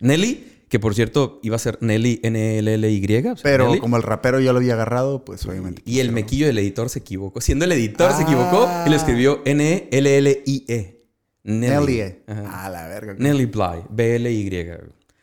[0.00, 3.18] Nelly, que por cierto iba a ser Nelly N-L-L-Y.
[3.26, 3.80] o sea, Pero Nelly.
[3.80, 5.82] como el rapero ya lo había agarrado, pues obviamente.
[5.84, 7.42] Y el mequillo del editor se equivocó.
[7.42, 8.86] Siendo el editor se equivocó y Ah.
[8.88, 11.04] le escribió N-L-L-I-E.
[11.44, 11.68] Nelly.
[11.94, 12.14] Nelly.
[12.26, 12.64] Ajá.
[12.64, 13.14] A la verga.
[13.18, 13.82] Nelly Bly.
[13.90, 14.48] B-L-Y.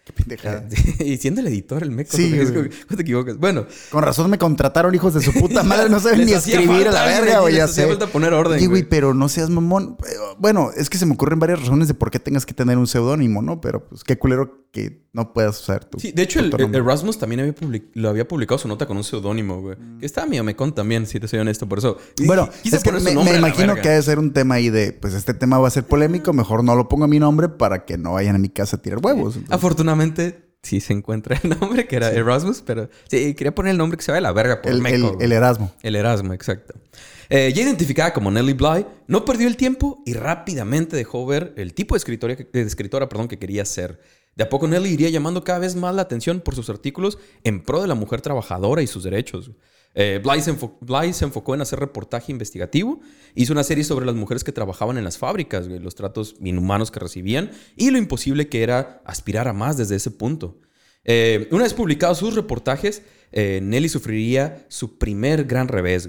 [0.06, 0.66] Qué pendejada.
[1.00, 2.12] y siendo el editor, el meco.
[2.16, 2.70] Sí, es güey.
[2.70, 3.38] como- ¿Cómo te equivocas?
[3.38, 3.66] Bueno.
[3.90, 5.90] Con razón me contrataron hijos de su puta madre.
[5.90, 7.56] No saben ni escribir a la verga, güey.
[7.56, 7.88] Ya sé.
[7.88, 8.84] falta poner orden, güey, güey.
[8.84, 9.96] pero no seas mamón.
[10.06, 12.78] Eh, Bueno, es que se me ocurren varias razones de por qué tengas que tener
[12.78, 13.62] un seudónimo, ¿no?
[13.62, 16.00] Pero pues qué culero que no puedas usar tu.
[16.00, 18.98] Sí, de hecho, el, el Erasmus también había public- lo había publicado su nota con
[18.98, 19.78] un seudónimo, güey.
[20.00, 22.00] Que estaba medio mecón también, si te soy honesto, por eso.
[22.26, 25.60] Bueno, es que me, imagino que debe ser un tema ahí de, pues este tema
[25.60, 28.36] va a ser polémico, mejor no lo pongo a mi nombre para que no vayan
[28.36, 29.36] a mi casa a tirar huevos.
[29.36, 33.78] Entonces, Afortunadamente, sí se encuentra el nombre, que era Erasmus, pero sí, quería poner el
[33.78, 35.18] nombre que se vaya a la verga por el, meco.
[35.22, 35.72] el Erasmo.
[35.84, 36.74] El Erasmo, exacto.
[37.30, 41.74] Eh, ya identificada como Nellie Bly, no perdió el tiempo y rápidamente dejó ver el
[41.76, 44.00] tipo de escritora, de escritora perdón, que quería ser.
[44.36, 47.62] De a poco Nellie iría llamando cada vez más la atención por sus artículos en
[47.62, 49.52] pro de la mujer trabajadora y sus derechos.
[49.96, 50.42] Eh, Bly,
[51.14, 53.00] se enfocó en hacer reportaje investigativo,
[53.36, 57.00] hizo una serie sobre las mujeres que trabajaban en las fábricas, los tratos inhumanos que
[57.00, 60.60] recibían y lo imposible que era aspirar a más desde ese punto.
[61.04, 66.08] Eh, una vez publicados sus reportajes, eh, Nelly sufriría su primer gran revés.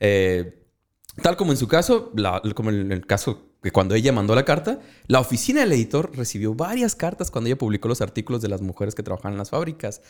[0.00, 0.66] Eh,
[1.22, 2.12] tal como en su caso,
[2.54, 6.54] como en el caso que cuando ella mandó la carta, la oficina del editor recibió
[6.54, 10.00] varias cartas cuando ella publicó los artículos de las mujeres que trabajaban en las fábricas.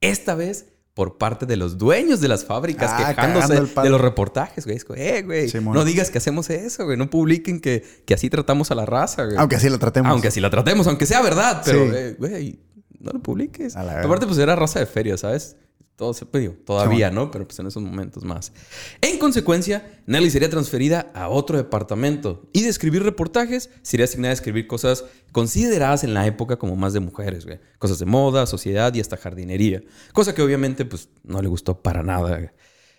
[0.00, 4.66] Esta vez por parte de los dueños de las fábricas Ah, quejándose de los reportajes,
[4.66, 4.78] güey.
[4.96, 6.96] Eh, güey, no digas que hacemos eso, güey.
[6.96, 9.36] No publiquen que, que así tratamos a la raza, güey.
[9.36, 10.10] Aunque así lo tratemos.
[10.10, 11.92] Aunque así la tratemos, aunque sea verdad, pero, Sí.
[11.94, 12.58] eh, güey,
[12.98, 13.74] no lo publiques.
[13.74, 14.02] La.
[14.02, 15.56] Aparte, pues era raza de feria, ¿sabes?
[15.98, 17.32] Todo se digo, todavía, ¿no?
[17.32, 18.52] Pero pues en esos momentos más.
[19.00, 24.34] En consecuencia, Nelly sería transferida a otro departamento y de escribir reportajes sería asignada a
[24.34, 27.58] escribir cosas consideradas en la época como más de mujeres, güey.
[27.80, 29.82] Cosas de moda, sociedad y hasta jardinería.
[30.12, 32.50] Cosa que obviamente, pues, no le gustó para nada, güey.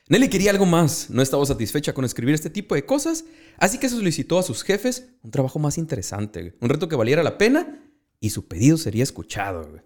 [0.10, 3.24] Nelly quería algo más, no estaba satisfecha con escribir este tipo de cosas,
[3.60, 6.54] así que solicitó a sus jefes un trabajo más interesante, güey.
[6.60, 7.82] un reto que valiera la pena
[8.20, 9.70] y su pedido sería escuchado.
[9.70, 9.84] güey.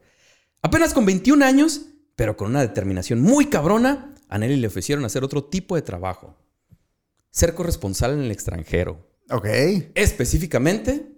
[0.64, 1.82] Apenas con 21 años,
[2.24, 6.38] pero con una determinación muy cabrona, a Nelly le ofrecieron hacer otro tipo de trabajo.
[7.32, 9.46] Ser corresponsal en el extranjero, Ok.
[9.94, 11.18] específicamente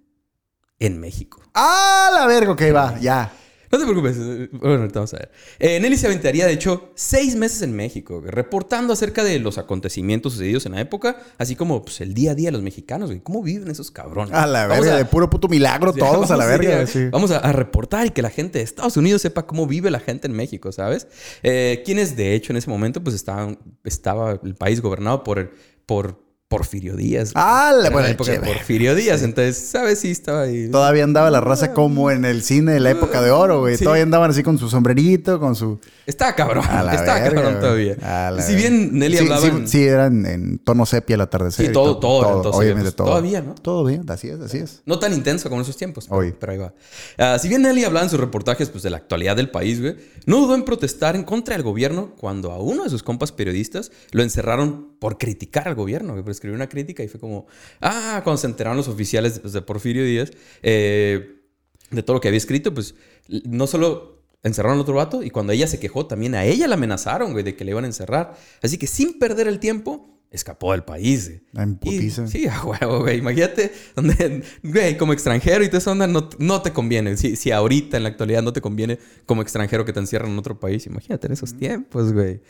[0.80, 1.44] en México.
[1.54, 2.54] ¡Ah, la verga!
[2.54, 3.32] Ok, va, ya.
[3.76, 4.18] No te preocupes.
[4.20, 5.32] eh, Bueno, ahorita vamos a ver.
[5.60, 10.34] Eh, Nelly se aventaría, de hecho, seis meses en México, reportando acerca de los acontecimientos
[10.34, 13.20] sucedidos en la época, así como pues, el día a día de los mexicanos, güey.
[13.22, 14.34] ¿Cómo viven esos cabrones?
[14.34, 16.82] A la Vamos verga, a- de puro puto milagro todos a la verga.
[16.82, 17.08] a- sí.
[17.12, 20.00] Vamos a, a reportar y que la gente de Estados Unidos sepa cómo vive la
[20.00, 21.08] gente en México, ¿sabes?
[21.44, 25.50] Eh, quienes, de hecho, en ese momento, pues estaban, estaba el país gobernado por, el-
[25.86, 27.32] por Porfirio Díaz.
[27.34, 28.40] Ah, la buena época de.
[28.40, 29.24] Porfirio Díaz.
[29.24, 30.00] Entonces, ¿sabes?
[30.00, 30.70] Sí, estaba ahí.
[30.70, 33.78] Todavía andaba la raza como en el cine de la época de oro, güey.
[33.78, 33.84] Sí.
[33.84, 35.80] Todavía andaban así con su sombrerito, con su...
[36.06, 36.64] Estaba cabrón.
[36.70, 37.62] A la Estaba verga, cabrón güey.
[37.96, 38.28] todavía.
[38.28, 39.42] A la Si bien Nelly sí, hablaba...
[39.42, 41.66] Sí, en- sí, eran en tono sepia al atardecer.
[41.66, 43.08] Sí, y todo- todo era en tono Obviamente pues, todo.
[43.08, 43.56] todavía, ¿no?
[43.56, 44.84] Todo bien, así es, así es.
[44.86, 46.36] No tan intenso como en esos tiempos, pero, Oye.
[46.40, 46.74] pero ahí va.
[47.18, 49.96] Ah, si bien Nelly hablaba en sus reportajes pues, de la actualidad del país, güey,
[50.28, 53.92] no dudó en protestar en contra del gobierno cuando a uno de sus compas periodistas
[54.12, 57.46] lo encerraron por criticar al gobierno, por escribir una crítica y fue como,
[57.80, 60.32] ah, cuando se enteraron los oficiales pues, de Porfirio Díaz
[60.64, 61.44] eh,
[61.92, 62.96] de todo lo que había escrito, pues
[63.28, 66.74] no solo encerraron al otro vato y cuando ella se quejó también a ella la
[66.74, 68.36] amenazaron, güey, de que le iban a encerrar.
[68.64, 71.32] Así que sin perder el tiempo, escapó del país.
[71.54, 72.28] En Y- putiza.
[72.28, 73.20] sí, a huevo, güey.
[73.20, 77.16] Imagínate, donde, güey, como extranjero y toda esa onda no, no te conviene.
[77.18, 80.38] Si, si ahorita en la actualidad no te conviene como extranjero que te encierran en
[80.40, 82.42] otro país, imagínate en esos tiempos, güey.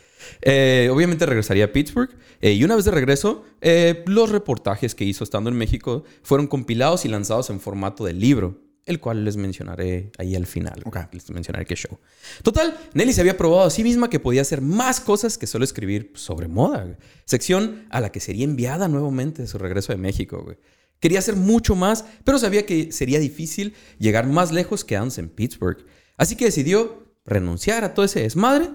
[0.42, 2.10] Eh, obviamente regresaría a Pittsburgh
[2.42, 6.48] eh, y una vez de regreso, eh, los reportajes que hizo estando en México fueron
[6.48, 8.60] compilados y lanzados en formato de libro.
[8.86, 10.82] El cual les mencionaré ahí al final.
[10.86, 11.04] güey.
[11.04, 11.14] Ok.
[11.14, 11.98] Les mencionaré qué show.
[12.44, 15.66] Total, Nelly se había probado a sí misma que podía hacer más cosas que solo
[15.66, 16.96] escribir sobre moda.
[17.26, 20.44] Sección a la que sería enviada nuevamente de su regreso de México.
[20.44, 20.58] güey.
[21.00, 25.84] Quería hacer mucho más, pero sabía que sería difícil llegar más lejos quedándose en Pittsburgh.
[26.18, 28.70] Así que decidió renunciar a todo ese desmadre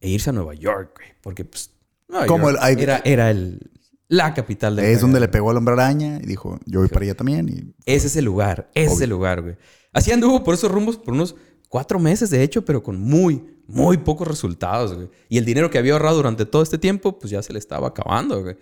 [0.00, 1.08] e irse a Nueva York, güey.
[1.22, 1.70] Porque, pues,
[2.08, 3.70] Nueva Como York el- era, era el,
[4.10, 7.04] la capital del Es donde le pegó al hombre araña y dijo, yo voy para
[7.04, 7.48] allá también.
[7.48, 9.56] Y Ese es el lugar, ese es el lugar, güey.
[9.92, 11.36] Así anduvo por esos rumbos por unos
[11.68, 15.08] cuatro meses, de hecho, pero con muy, muy pocos resultados, güey.
[15.28, 17.86] Y el dinero que había ahorrado durante todo este tiempo, pues ya se le estaba
[17.86, 18.56] acabando, güey.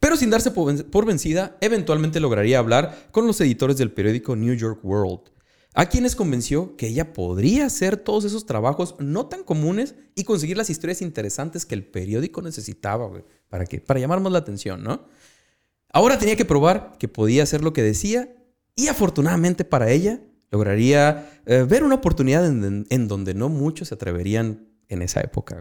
[0.00, 4.80] Pero sin darse por vencida, eventualmente lograría hablar con los editores del periódico New York
[4.82, 5.20] World,
[5.76, 10.56] a quienes convenció que ella podría hacer todos esos trabajos no tan comunes y conseguir
[10.56, 13.10] las historias interesantes que el periódico necesitaba.
[13.50, 13.80] ¿Para qué?
[13.80, 15.06] Para llamar más la atención, ¿no?
[15.92, 18.34] Ahora tenía que probar que podía hacer lo que decía
[18.74, 23.94] y afortunadamente para ella lograría eh, ver una oportunidad en, en donde no muchos se
[23.94, 25.60] atreverían en esa época.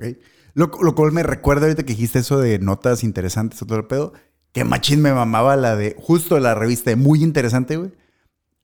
[0.54, 4.14] Lo, cual me recuerda ahorita que dijiste eso de notas interesantes todo el pedo.
[4.54, 7.92] Que machín me mamaba la de justo la revista muy interesante, güey.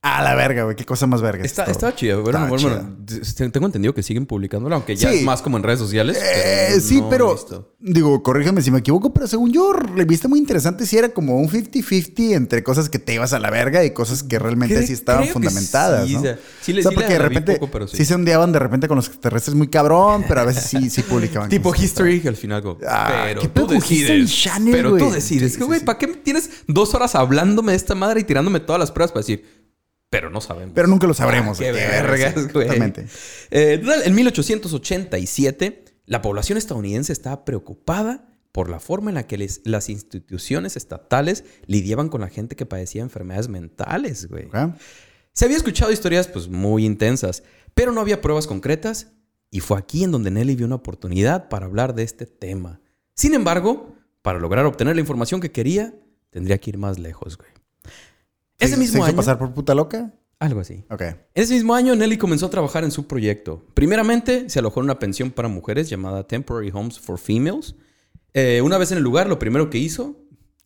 [0.04, 0.74] A la verga, güey.
[0.74, 1.44] Qué cosa más verga.
[1.44, 2.22] Está, estaba chido.
[2.22, 5.18] Bueno, bueno, t- tengo entendido que siguen publicándola, aunque ya Sí.
[5.18, 6.18] es más como en redes sociales.
[6.20, 7.36] Eh, pero sí, no pero
[7.78, 11.48] digo, corrígeme si me equivoco, pero según yo, revista muy interesante, sí era como un
[11.48, 15.22] 50-50 entre cosas que te ibas a la verga y cosas que realmente sí estaban
[15.22, 16.18] que fundamentadas, sí, ¿no?
[16.18, 18.04] o sea, sí O sea, sí porque de repente poco, pero sí.
[18.04, 21.48] se ondeaban de repente con los extraterrestres muy cabrón, pero a veces sí, sí publicaban.
[21.48, 21.72] Tipo.
[21.76, 24.48] History, que al final como, Ah, pero ¿qué tú decides.
[24.68, 25.52] Pero tú decides.
[25.52, 25.80] Sí, Que, sí, güey.
[25.84, 29.20] ¿para qué tienes dos horas hablándome de esta madre y tirándome todas las pruebas para
[29.20, 29.61] decir,
[30.12, 30.72] pero no sabemos?
[30.74, 31.58] Pero nunca lo sabremos.
[31.58, 32.66] Ah, qué vergas, güey.
[32.66, 33.06] Totalmente.
[33.50, 39.62] Eh, en 1887, la población estadounidense estaba preocupada por la forma en la que les-
[39.64, 44.48] las instituciones estatales lidiaban con la gente que padecía enfermedades mentales, güey.
[45.32, 49.08] Se había escuchado historias pues muy intensas, pero no había pruebas concretas
[49.50, 52.80] y fue aquí en donde Nelly vio una oportunidad para hablar de este tema.
[53.14, 55.94] Sin embargo, para lograr obtener la información que quería,
[56.28, 57.50] tendría que ir más lejos, güey.
[58.62, 60.12] Ese ¿Se- mismo ¿Se hizo año, pasar por puta loca?
[60.38, 60.84] algo así.
[60.90, 61.02] Ok.
[61.34, 63.64] Ese mismo año, Nelly comenzó a trabajar en su proyecto.
[63.74, 67.76] Primeramente, se alojó en una pensión para mujeres llamada Temporary Homes for Females.
[68.34, 70.16] Eh, una vez en el lugar, lo primero que hizo...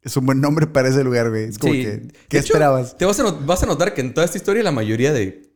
[0.02, 1.44] Es un buen nombre para ese lugar, güey.
[1.44, 1.82] Es como Sí.
[1.82, 2.08] que.
[2.28, 2.96] ¿Qué hecho, esperabas?
[2.96, 5.52] Te vas a, not- vas a notar que en toda esta historia la mayoría de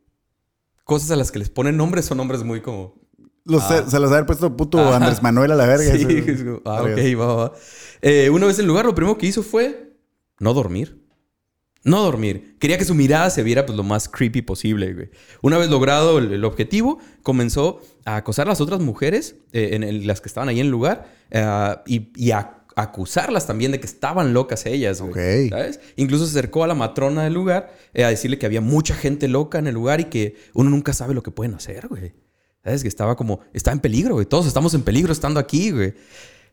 [0.83, 2.95] cosas a las que les ponen nombres son nombres muy como
[3.45, 4.77] Los- se, se los había puesto puto.
[4.93, 5.95] Andrés Manuel a la verga.
[5.95, 7.53] Sí, Eso- es como, ah, ok, va, va.
[8.01, 9.95] Eh, una vez en el lugar, lo primero que hizo fue
[10.39, 11.00] no dormir.
[11.83, 12.55] No dormir.
[12.59, 15.09] Quería que su mirada se viera pues, lo más creepy posible, güey.
[15.41, 20.07] Una vez logrado el, el objetivo, comenzó a acosar a las otras mujeres, eh, en
[20.07, 23.85] las que estaban ahí en el lugar, eh, y, y a acusarlas también de que
[23.85, 25.49] estaban locas ellas, güey.
[25.49, 25.79] ¿Sabes?
[25.95, 29.27] Incluso se acercó a la matrona del lugar eh, a decirle que había mucha gente
[29.27, 32.13] loca en el lugar y que uno nunca sabe lo que pueden hacer, güey.
[32.63, 32.83] ¿Sabes?
[32.83, 34.25] Que estaba como, está en peligro, güey.
[34.25, 35.95] Todos estamos en peligro estando aquí, güey.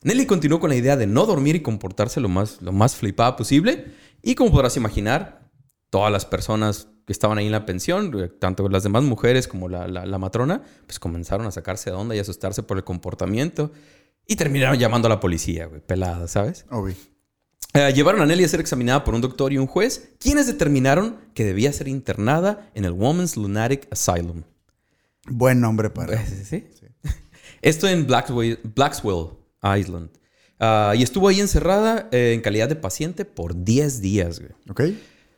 [0.03, 3.37] Nelly continuó con la idea de no dormir y comportarse lo más, lo más flipada
[3.37, 3.87] posible.
[4.22, 5.50] Y como podrás imaginar,
[5.90, 9.68] todas las personas que estaban ahí en la pensión, güey, tanto las demás mujeres como
[9.68, 13.72] la, la- la matrona, pues comenzaron a sacarse de onda y asustarse por el comportamiento.
[14.26, 16.66] Y terminaron llamando a la policía, güey, pelada, ¿sabes?
[16.70, 16.94] Obvio.
[17.74, 21.16] Eh, llevaron a Nelly a ser examinada por un doctor y un juez, quienes determinaron
[21.35, 24.42] que debía ser internada en el Women's Lunatic Asylum.
[25.26, 26.14] Buen nombre para.
[26.22, 26.66] Eh, ¿Sí?
[27.62, 29.31] Esto en Blackswell
[29.62, 30.11] Island.
[30.61, 34.53] Ah, y estuvo ahí encerrada eh, en calidad de paciente por 10 días, güey.
[34.68, 34.83] ¿Ok?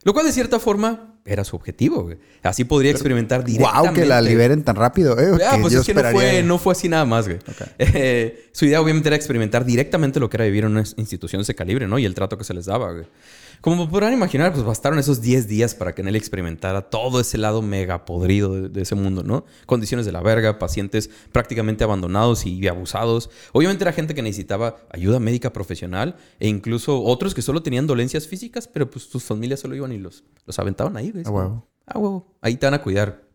[0.02, 2.16] Lo cual, de cierta forma, era su objetivo, güey.
[2.42, 3.88] Así podría experimentar directamente.
[3.88, 5.38] Wow, que la liberen tan rápido, eh.
[5.46, 7.38] Ah, pues yo es que no fue, no fue así nada más, güey.
[7.78, 11.42] Eh, su idea obviamente era experimentar directamente lo que era vivir en una institución de
[11.42, 11.98] ese calibre, ¿no?
[11.98, 13.04] Y el trato que se les daba, güey.
[13.60, 17.60] Como podrán imaginar, pues bastaron esos 10 días para que Nelly experimentara todo ese lado
[17.60, 19.44] mega podrido de, de ese mundo, ¿no?
[19.66, 23.30] Condiciones de la verga, pacientes prácticamente abandonados y abusados.
[23.52, 28.26] Obviamente era gente que necesitaba ayuda médica profesional e incluso otros que solo tenían dolencias
[28.26, 31.24] físicas, pero pues sus familias solo iban y los, los aventaban ahí, güey.
[31.26, 31.68] A huevo.
[31.86, 32.36] Ah, huevo.
[32.40, 33.28] Ahí te van a cuidar.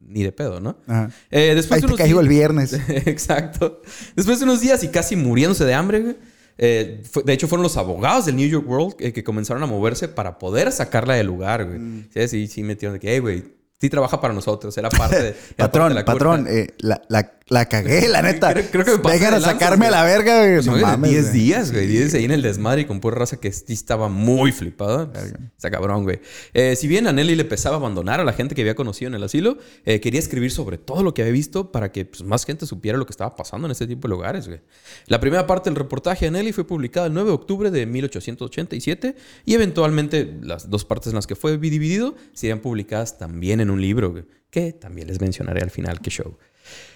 [0.00, 0.76] Ni de pedo, ¿no?
[0.86, 1.10] Ajá.
[1.30, 2.72] Eh, después Ahí de te unos cayó el viernes.
[2.88, 3.80] Exacto.
[4.16, 6.16] Después de unos días y casi muriéndose de hambre, güey,
[6.64, 9.66] eh, fue- de hecho, fueron los abogados del New York World eh, que comenzaron a
[9.66, 11.78] moverse para poder sacarla del lugar, güey.
[11.80, 12.08] Mm.
[12.14, 13.42] Sí, sí, sí, metieron de que, hey, güey,
[13.82, 14.76] sí trabaja para nosotros.
[14.78, 15.28] Era parte de.
[15.28, 16.14] era parte de Patrón, la cura".
[16.14, 18.52] patrón, eh, la, la, la cagué, la neta.
[18.54, 20.00] Creo- creo que me pasé Vengan de lanza, sacarme a güey.
[20.00, 20.54] la verga, güey.
[20.54, 21.32] Pues, No mames, 10 güey.
[21.42, 21.86] días, güey.
[21.88, 25.06] 10 ahí en el desmadre y con pura raza que sí estaba muy flipada.
[25.06, 25.38] Verga.
[25.56, 26.20] Está cabrón, güey.
[26.54, 29.14] Eh, si bien a Nelly le pesaba abandonar a la gente que había conocido en
[29.14, 32.44] el asilo, eh, quería escribir sobre todo lo que había visto para que pues, más
[32.46, 34.60] gente supiera lo que estaba pasando en este tipo de lugares, güey.
[35.06, 39.16] La primera parte del reportaje de Nelly fue publicada el 9 de octubre de 1887
[39.44, 43.80] y eventualmente las dos partes en las que fue dividido serían publicadas también en un
[43.80, 44.14] libro,
[44.50, 46.36] que también les mencionaré al final que show.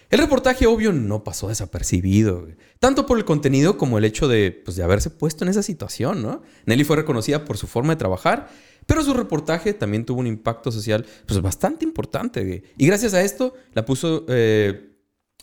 [0.08, 2.46] El reportaje, obvio, no pasó desapercibido,
[2.78, 6.22] tanto por el contenido como el hecho de, pues, de haberse puesto en esa situación,
[6.22, 6.42] ¿no?
[6.66, 8.48] Nelly fue reconocida por su forma de trabajar,
[8.86, 12.62] pero su reportaje también tuvo un impacto social pues, bastante importante.
[12.78, 14.92] Y gracias a esto la puso, eh,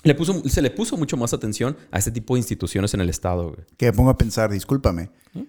[0.03, 3.09] le puso, se le puso mucho más atención a este tipo de instituciones en el
[3.09, 3.57] Estado.
[3.75, 5.09] Que me pongo a pensar, discúlpame.
[5.33, 5.41] ¿Mm?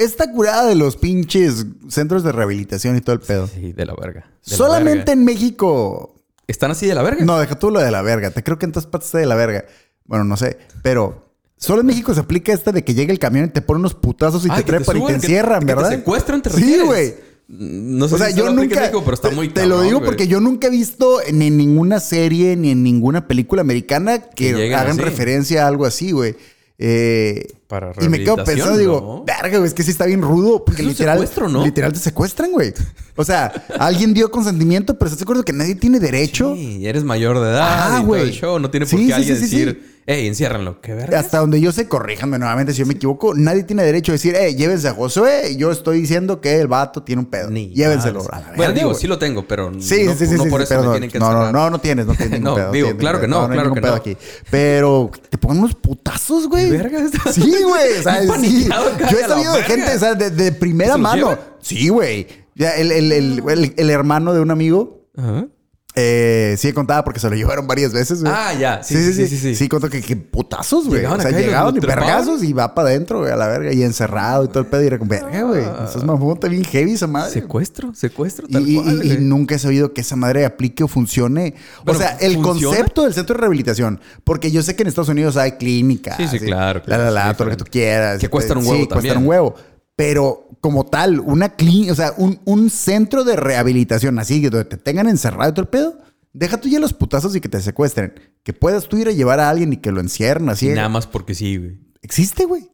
[0.00, 3.46] Esta curada de los pinches centros de rehabilitación y todo el pedo.
[3.46, 4.20] Sí, de la verga.
[4.44, 5.12] de la Solamente verga.
[5.12, 6.14] en México.
[6.46, 7.24] ¿Están así de la verga?
[7.24, 8.30] No, deja tú lo de la verga.
[8.30, 9.64] Te creo que en todas partes está de la verga.
[10.06, 10.58] Bueno, no sé.
[10.82, 13.80] Pero solo en México se aplica esta de que llega el camión y te pone
[13.80, 15.90] unos putazos y Ay, te que trepan y te que- encierran, que ¿verdad?
[15.90, 17.14] Te secuestran, te Sí, güey.
[17.48, 18.80] No sé O sea, si yo nunca.
[18.80, 21.56] México, pero está te, muy te lo digo porque yo nunca he visto ni en
[21.56, 25.00] ninguna serie ni en ninguna película americana que, Que hagan así.
[25.00, 26.36] referencia a algo así, güey.
[26.82, 30.64] Eh, Para y me quedo pensando, digo, verga, güey, es que sí está bien rudo.
[30.64, 31.28] Porque Es un literal,
[31.62, 32.72] literal te secuestran, güey.
[33.16, 36.54] O sea, alguien dio consentimiento, pero estás de acuerdo que nadie tiene derecho.
[36.56, 38.22] Sí, eres mayor de edad Ah, y todo güey.
[38.22, 38.58] el show.
[38.58, 40.80] No tiene por Sí, qué sí, alguien decir, hey, enciérranlo.
[40.80, 41.18] ¿Qué verga?
[41.20, 43.34] Hasta donde yo sé, corríjanme nuevamente si yo me equivoco.
[43.34, 45.54] Nadie tiene derecho a decir, eh, llévense a Josué.
[45.56, 47.50] Yo estoy diciendo que el vato tiene un pedo.
[47.50, 48.22] Ni Llévenselo.
[48.24, 50.64] Bueno, verga, digo, sí lo tengo, pero Sí, no, sí, sí, no sí, por sí,
[50.72, 52.72] eso me no, tienen que no, no, no, no tienes, no tienes ningún No, pedo.
[52.72, 53.96] digo, tienes claro ningún que no, hay claro que pedo no.
[53.96, 54.16] aquí.
[54.50, 56.70] Pero te pongan unos putazos, güey.
[56.70, 57.00] Verga,
[57.32, 57.98] Sí, güey.
[57.98, 58.68] O sea, Bien sí.
[58.68, 61.38] Yo he sabido de gente, o sea, de, de primera ¿Se los mano.
[61.60, 62.26] Sí, güey.
[62.54, 65.46] Ya, el, el, el- el hermano de un amigo, Ajá.
[65.96, 68.32] Eh, sí contaba porque se lo llevaron varias veces, güey.
[68.34, 68.82] Ah, ya.
[68.82, 69.36] Sí, Sí, sí, sí.
[69.38, 69.68] Sí, sí.
[69.68, 71.00] contó que, que putazos, güey.
[71.00, 73.72] Llegaban O sea, llegaban y vergazos y va para adentro, güey, a la verga.
[73.72, 74.82] Y encerrado y todo el pedo.
[74.84, 75.62] Y era como, verga, güey.
[75.62, 77.32] Eso es mamón, está bien heavy esa madre.
[77.32, 79.04] Secuestro, secuestro, tal y- cual.
[79.04, 81.54] y- nunca he sabido que esa madre aplique o funcione.
[81.84, 82.76] Bueno, o sea, el ¿funciona?
[82.76, 84.00] concepto del centro de rehabilitación.
[84.22, 86.16] Porque yo sé que en Estados Unidos hay clínicas.
[86.16, 88.18] Sí, sí, claro, La, la, la, sí, todo lo que tú quieras.
[88.20, 89.54] Que cuestan un huevo Sí, cuestan un huevo.
[90.00, 94.78] Pero como tal, una clínica, o sea, un, un centro de rehabilitación así, donde te
[94.78, 95.98] tengan encerrado y todo el pedo.
[96.32, 98.14] Deja tú ya los putazos y que te secuestren.
[98.42, 100.70] Que puedas tú ir a llevar a alguien y que lo encierren así.
[100.70, 101.80] Nada más porque sí, güey.
[102.00, 102.70] ¿Existe, güey?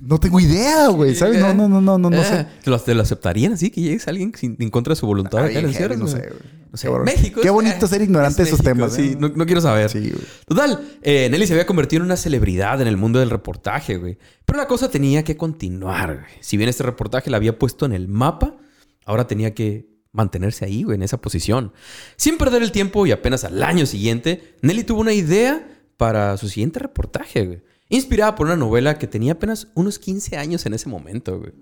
[0.00, 1.14] No tengo idea, güey.
[1.14, 1.38] ¿Sabes?
[1.38, 2.46] No, no, no, no, no, no Eh, sé.
[2.64, 3.70] ¿Te lo, te lo aceptarían así?
[3.70, 5.96] Que llegues a alguien sin, en contra de su voluntad Ay, acá en el cierre,
[5.98, 6.62] no sé, güey.
[6.70, 6.86] No sé.
[6.86, 7.04] Qué bueno.
[7.04, 7.40] México.
[7.42, 9.16] Qué bonito ser ignorante de es esos México, temas, Sí, ¿eh?
[9.18, 9.90] no, no quiero saber.
[9.90, 10.22] Sí, güey.
[10.46, 14.16] Total, eh, Nelly se había convertido en una celebridad en el mundo del reportaje, güey.
[14.46, 16.32] Pero la cosa tenía que continuar, güey.
[16.40, 18.56] Si bien este reportaje la había puesto en el mapa,
[19.04, 21.72] ahora tenía que mantenerse ahí, güey, en esa posición.
[22.16, 26.48] Sin perder el tiempo y apenas al año siguiente, Nelly tuvo una idea para su
[26.48, 27.62] siguiente reportaje, güey.
[27.92, 31.52] Inspirada por una novela que tenía apenas unos 15 años en ese momento, güey.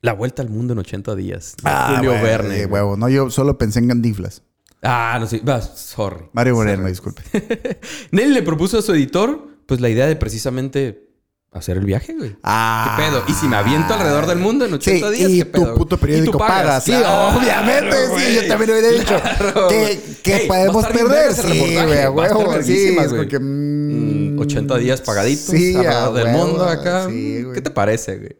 [0.00, 1.54] La vuelta al mundo en 80 días.
[1.62, 2.48] de Julio güey, Verne.
[2.54, 2.66] güey.
[2.66, 2.96] huevo.
[2.96, 4.42] No, yo solo pensé en Gandiflas.
[4.82, 5.38] Ah, no sé.
[5.40, 6.26] va, sorry.
[6.32, 7.22] Mario Moreno, disculpe.
[8.10, 11.08] Nelly le propuso a su editor, pues la idea de precisamente
[11.52, 12.36] hacer el viaje, güey.
[12.42, 12.96] Ah.
[12.96, 13.22] ¿Qué pedo?
[13.28, 15.30] ¿Y si me aviento alrededor del mundo en 80 Sí, días?
[15.30, 15.74] y ¿Qué tu pedo?
[15.76, 16.82] puto periódico Y tú pagas.
[16.84, 19.20] Sí, Claro, obviamente, sí, yo también lo hubiera dicho.
[19.22, 20.00] Claro, ¿Qué, güey.
[20.22, 21.32] qué Ey, podemos perder?
[21.34, 22.62] Sí, güey, huevo.
[22.62, 23.38] Sí, es porque...
[23.38, 24.11] mm, Mm,
[24.42, 27.08] 80 días pagaditos Sí, alrededor del huevo, mundo acá.
[27.08, 27.44] sí.
[27.54, 28.36] ¿Qué te parece, güey?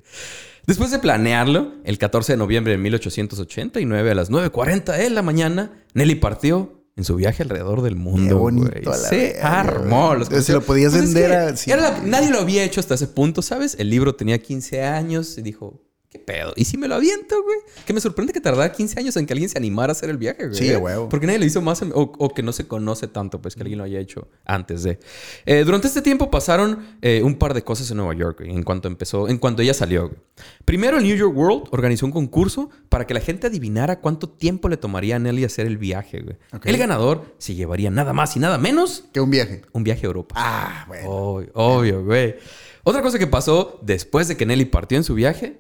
[0.67, 5.73] Después de planearlo, el 14 de noviembre de 1889 a las 9.40 de la mañana,
[5.95, 8.29] Nelly partió en su viaje alrededor del mundo.
[8.29, 10.15] Qué bonito, la Se armó.
[10.15, 12.11] los se lo podías Pues es vender que a- sí, era la- güey.
[12.11, 13.77] nadie lo había hecho hasta ese punto, ¿sabes?
[13.79, 15.83] El libro tenía 15 años y dijo...
[16.12, 16.53] ¿Qué pedo?
[16.57, 17.57] ¿Y si me lo aviento, güey?
[17.87, 20.18] Que me sorprende que tardara 15 años en que alguien se animara a hacer el
[20.18, 20.59] viaje, güey.
[20.59, 21.09] Sí, de huevo.
[21.09, 21.81] Porque nadie lo hizo más...
[21.81, 24.83] en- O, o que no se conoce tanto, pues, que alguien lo haya hecho antes
[24.83, 24.98] de...
[25.46, 28.62] Eh, durante este tiempo pasaron eh, un par de cosas en Nueva York, güey, en
[28.62, 29.27] cuanto empezó...
[29.27, 30.20] En cuanto ella salió, güey.
[30.66, 34.68] Primero, el New York World organizó un concurso para que la gente adivinara cuánto tiempo
[34.68, 36.37] le tomaría a Nelly hacer el viaje, güey.
[36.64, 39.62] El ganador se llevaría nada más y nada menos Que un viaje.
[39.72, 40.35] un viaje a Europa.
[40.37, 41.09] Ah, bueno.
[41.09, 42.37] Obvio, obvio, güey.
[42.85, 45.59] Otra cosa que pasó después de que Nelly partió en su viaje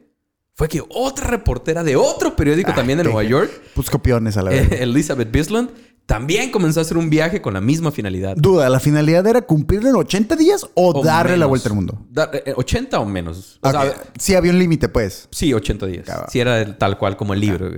[0.54, 4.42] fue que otra reportera de otro periódico Ah, también de Nueva York, Pues copiones a
[4.42, 4.80] la eh, vez.
[4.82, 5.70] Elizabeth Bisland,
[6.04, 8.36] también comenzó a hacer un viaje con la misma finalidad.
[8.36, 12.04] Duda, ¿la finalidad era cumplirlo en 80 días o, O darle la vuelta al mundo?
[12.10, 13.58] Dar- eh, 80 o menos.
[13.62, 15.28] O sea, sí, había un límite, pues.
[15.30, 16.06] sí, 80 días.
[16.06, 16.26] Cabrón.
[16.30, 17.70] Sí, era tal cual como el libro.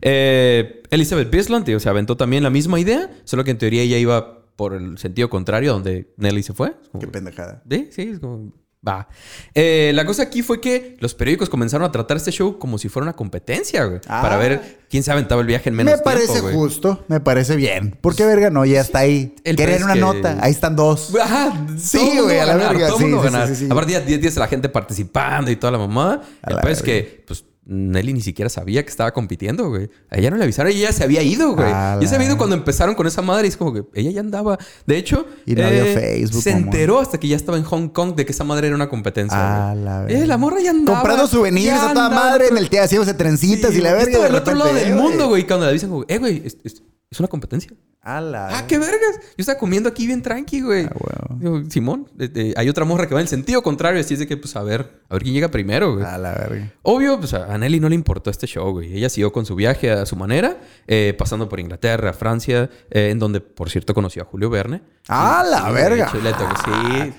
[0.00, 3.98] Eh, Elizabeth Bisland, tío, se aventó también la misma idea, solo que en teoría ella
[3.98, 6.74] iba por el sentido contrario a donde Nelly se fue.
[6.92, 7.62] Como- Qué pendejada.
[7.68, 8.52] Sí, sí, es como.
[8.86, 9.08] Va.
[9.54, 12.88] Eh, la cosa aquí fue que los periódicos comenzaron a tratar este show como si
[12.88, 14.00] fuera una competencia, güey.
[14.08, 14.20] Ah.
[14.22, 17.54] Para ver quién se aventaba el viaje en menos Me parece tiempo, justo, me parece
[17.54, 17.96] bien.
[18.00, 18.50] ¿Por qué verga?
[18.50, 19.36] No, ya está ahí.
[19.44, 21.14] El pez una que- nota, ahí están dos.
[21.14, 23.48] Ajá, Sí, güey, a la verga, Todo sí, mundo sí, ganar.
[23.48, 23.68] sí, sí, sí.
[23.70, 25.78] Aparte, ya 10 días la gente participando y toda la.
[25.84, 29.88] A El la es que, pues, Nelly ni siquiera sabía que estaba compitiendo, güey.
[30.10, 31.70] A ella no le avisaron, ella ya se había ido, güey.
[31.70, 34.20] Ya se había ido cuando empezaron con esa madre y es como que ella ya
[34.20, 34.58] andaba.
[34.86, 38.16] De hecho, Y no había Facebook, se enteró hasta que ya estaba en Hong Kong
[38.16, 39.70] de que esa madre era una competencia.
[39.70, 39.84] A güey.
[39.84, 40.98] la Eh, la morra ya andaba.
[40.98, 44.18] Comprando souvenirs a toda madre en el teatro, haciéndose trencitas Sí, y la verga.
[44.18, 45.46] De del otro lado del eh, mundo, güey.
[45.46, 47.72] Cuando le dicen, como, eh, güey, es, es- es una competencia.
[48.04, 49.20] A la Ah, qué vergas.
[49.20, 50.86] Yo estaba comiendo aquí bien tranqui, güey.
[50.86, 51.36] Ah.
[51.38, 54.00] Digo, Simón, eh, eh, hay otra morra que va en el sentido contrario.
[54.00, 56.04] Así es de que, pues, a ver, a ver quién llega primero, güey.
[56.04, 56.72] A la verga.
[56.82, 58.96] Obvio, pues a Nelly no le importó este show, güey.
[58.96, 60.56] Ella siguió con su viaje a su manera,
[60.88, 64.82] eh, pasando por Inglaterra, Francia, eh, en donde, por cierto, conoció a Julio Verne.
[65.08, 66.10] ¡Ah, la Sí, verga!
[66.10, 67.14] sí.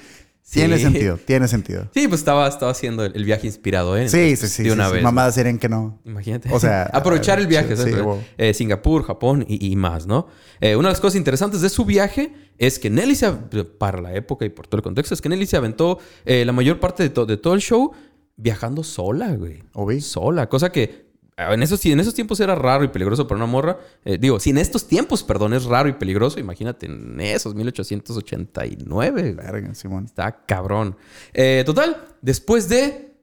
[0.51, 0.83] Tiene Sí.
[0.83, 1.87] sentido, tiene sentido.
[1.93, 4.07] Sí, pues estaba, estaba haciendo el, el viaje inspirado, ¿eh?
[4.09, 4.63] Sí, Entonces, sí, sí.
[4.63, 4.93] De sí, una sí.
[4.95, 5.03] vez.
[5.03, 5.99] Mamadas serían que no.
[6.05, 6.49] Imagínate.
[6.51, 8.19] O sea, aprovechar el viaje, sí, sí, wow.
[8.37, 10.27] Eh, Singapur, Japón y, y más, ¿no?
[10.61, 13.31] Eh, una de las cosas interesantes de su viaje es que Nelly se,
[13.77, 16.51] para la época y por todo el contexto, es que Nelly se aventó eh, la
[16.51, 17.91] mayor parte de, to- de todo el show
[18.35, 19.63] viajando sola, güey.
[19.73, 20.01] Obvio.
[20.01, 21.02] Sola, cosa que
[21.37, 23.77] en esos, en esos tiempos era raro y peligroso para una morra.
[24.05, 29.11] Eh, digo, si en estos tiempos, perdón, es raro y peligroso, imagínate en esos 1889.
[29.11, 29.33] güey.
[29.33, 30.05] Verga, Simón.
[30.05, 30.95] Está cabrón.
[31.33, 33.13] Eh, total, después de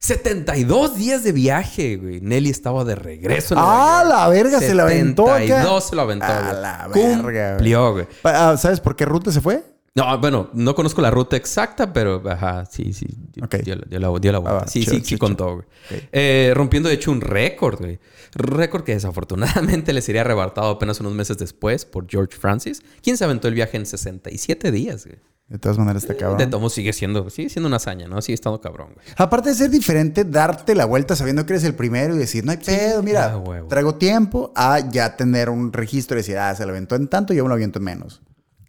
[0.00, 2.20] 72 días de viaje, güey.
[2.20, 3.54] Nelly estaba de regreso.
[3.54, 4.60] en ¡Ah, la verga!
[4.60, 5.40] Se la aventó acá.
[5.40, 6.26] 72 se lo aventó.
[6.26, 6.62] A güey.
[6.62, 7.50] la verga.
[7.50, 8.06] Cumplió, güey.
[8.24, 9.62] Ah, ¿Sabes por qué ruta se fue?
[9.94, 13.06] No, bueno, no conozco la ruta exacta, pero ajá, sí, sí.
[13.42, 13.56] Ok.
[13.64, 14.58] Dio, la- dio la, dio la vuelta.
[14.60, 15.66] va, sí, sí, sí contó, güey.
[16.12, 17.98] Eh, rompiendo, de hecho, un récord, güey.
[18.34, 23.24] Récord que desafortunadamente le sería arrebatado apenas unos meses después por George Francis, quien se
[23.24, 25.18] aventó el viaje en 67 días, güey.
[25.48, 26.50] De todas maneras está De cabrón.
[26.50, 28.20] tomo sigue siendo, sigue siendo una hazaña, ¿no?
[28.20, 29.06] Sigue estando cabrón, güey.
[29.16, 32.52] Aparte de ser diferente, darte la vuelta sabiendo que eres el primero y decir, no
[32.52, 36.66] hay pedo, mira, ah, traigo tiempo, a ya tener un registro y decir, ah, se
[36.66, 38.20] lo aventó en tanto, yo me lo aviento en menos.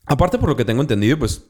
[0.10, 1.44] Aparte, por lo que tengo entendido, pues,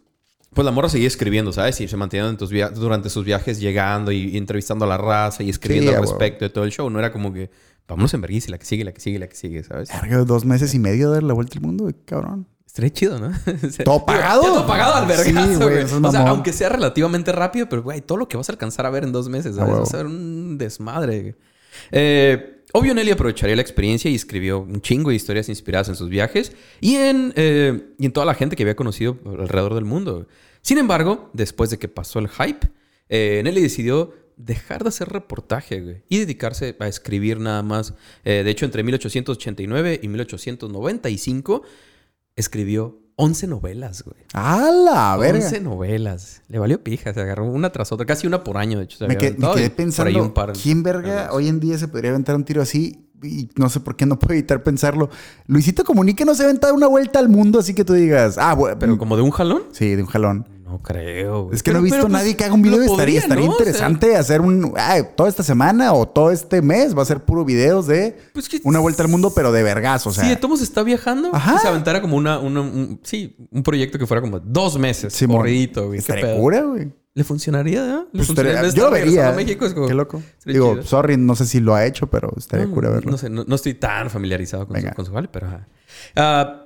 [0.54, 1.80] pues la morra seguía escribiendo, ¿sabes?
[1.82, 4.98] Y se mantenía en tus via- durante sus viajes llegando y, y entrevistando a la
[4.98, 6.90] raza y escribiendo Sí, al respecto de todo el show.
[6.90, 7.50] No era como que,
[7.88, 9.90] vámonos en vergüenza, la que sigue, la que sigue, la que sigue, ¿sabes?
[10.28, 12.48] Dos meses y medio de dar la vuelta al mundo, cabrón.
[12.66, 13.32] Estaría chido, ¿no?
[13.84, 14.42] ¿Todo pagado?
[14.44, 18.02] Todo pagado al vergazo, Sí, güey, es o sea, aunque sea relativamente rápido, pero, güey,
[18.02, 19.70] todo lo que vas a alcanzar a ver en dos meses, ¿sabes?
[19.72, 19.84] huevo.
[19.86, 21.36] Va a ser un desmadre.
[21.92, 26.10] Eh, obvio, Nelly aprovecharía la experiencia y escribió un chingo de historias inspiradas en sus
[26.10, 30.28] viajes y en, eh, y en toda la gente que había conocido alrededor del mundo.
[30.62, 32.68] Sin embargo, después de que pasó el hype,
[33.10, 37.94] eh, Nelly decidió dejar de hacer reportaje y dedicarse a escribir nada más.
[38.24, 41.64] Eh, de hecho, entre 1889 y 1895
[42.36, 44.16] escribió 11 novelas, güey.
[44.34, 45.44] ¡A la verga!
[45.44, 46.42] 11 novelas.
[46.48, 48.98] Le valió pija, se agarró una tras otra, casi una por año, de hecho.
[48.98, 52.36] se Me, me quedé pensando, un par- ¿quién verga hoy en día se podría aventar
[52.36, 55.10] un tiro así y no sé por qué no puedo evitar pensarlo.
[55.48, 58.56] Luisito Comunica no se ha aventado una vuelta al mundo, así que tú digas, ah,
[58.56, 59.64] bueno, ¿Pero como de un jalón?
[59.74, 60.48] Sí, de un jalón.
[60.70, 61.46] No creo.
[61.46, 61.56] güey.
[61.56, 62.76] Es que Pero- no he visto pues, nadie que haga un video.
[62.82, 63.52] Estaría, podría, estaría ¿no?
[63.52, 64.74] O sea, interesante hacer un.
[64.78, 68.48] ah, toda esta semana o todo este mes va a ser puro videos de Pues
[68.48, 70.06] que- una vuelta al mundo, pero de vergas.
[70.06, 71.32] O sea, sí, de Tomos está viajando.
[71.34, 71.54] Ajá.
[71.54, 75.12] Que se aventara como una, una- un, sí, un proyecto que fuera como dos meses.
[75.14, 75.94] Simón, corridito, güey.
[75.98, 76.38] ¿Qué estaría pedo?
[76.38, 76.94] cura, güey.
[77.16, 78.00] ¿Le funcionaría, ¿no?
[78.04, 78.60] ¿Le Pues funcionaría?
[78.62, 79.32] estaría- yo lo vería.
[79.32, 80.22] México, es como- Qué loco.
[80.46, 80.84] Digo, chido.
[80.84, 83.12] sorry, no sé si lo ha hecho, pero estaría No, cura verlo.
[83.12, 85.68] No sé, no, no estoy tan familiarizado con, su, con su jale, pero ajá.
[86.16, 86.66] Ah,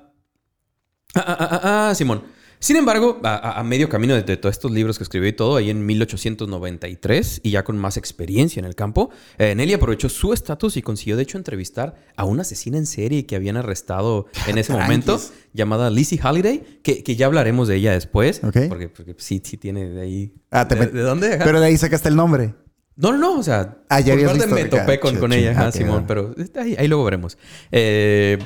[1.16, 2.24] ah, ah, ah, ah, Simón.
[2.64, 5.70] Sin embargo, a, medio camino de, de todos estos libros que escribió y todo, ahí
[5.70, 10.78] en 1893, y ya con más experiencia en el campo, eh, Nelly aprovechó su estatus
[10.78, 14.72] y consiguió, de hecho, entrevistar a una asesina en serie que habían arrestado en ese
[14.72, 15.20] momento,
[15.52, 18.58] llamada Lizzie Halliday, que, que ya hablaremos de ella después, Ok.
[18.70, 20.34] porque, porque sí, sí tiene de ahí...
[20.50, 21.38] Ah, te ¿De, dónde?
[21.44, 22.56] Pero de ahí sacaste el nombre.
[22.96, 26.34] No, no, no, o sea, Ah, parte visto me topé con, con ella, Simón, pero
[26.38, 27.38] este, ahí, ahí luego veremos.
[27.74, 28.46] Eh, eh,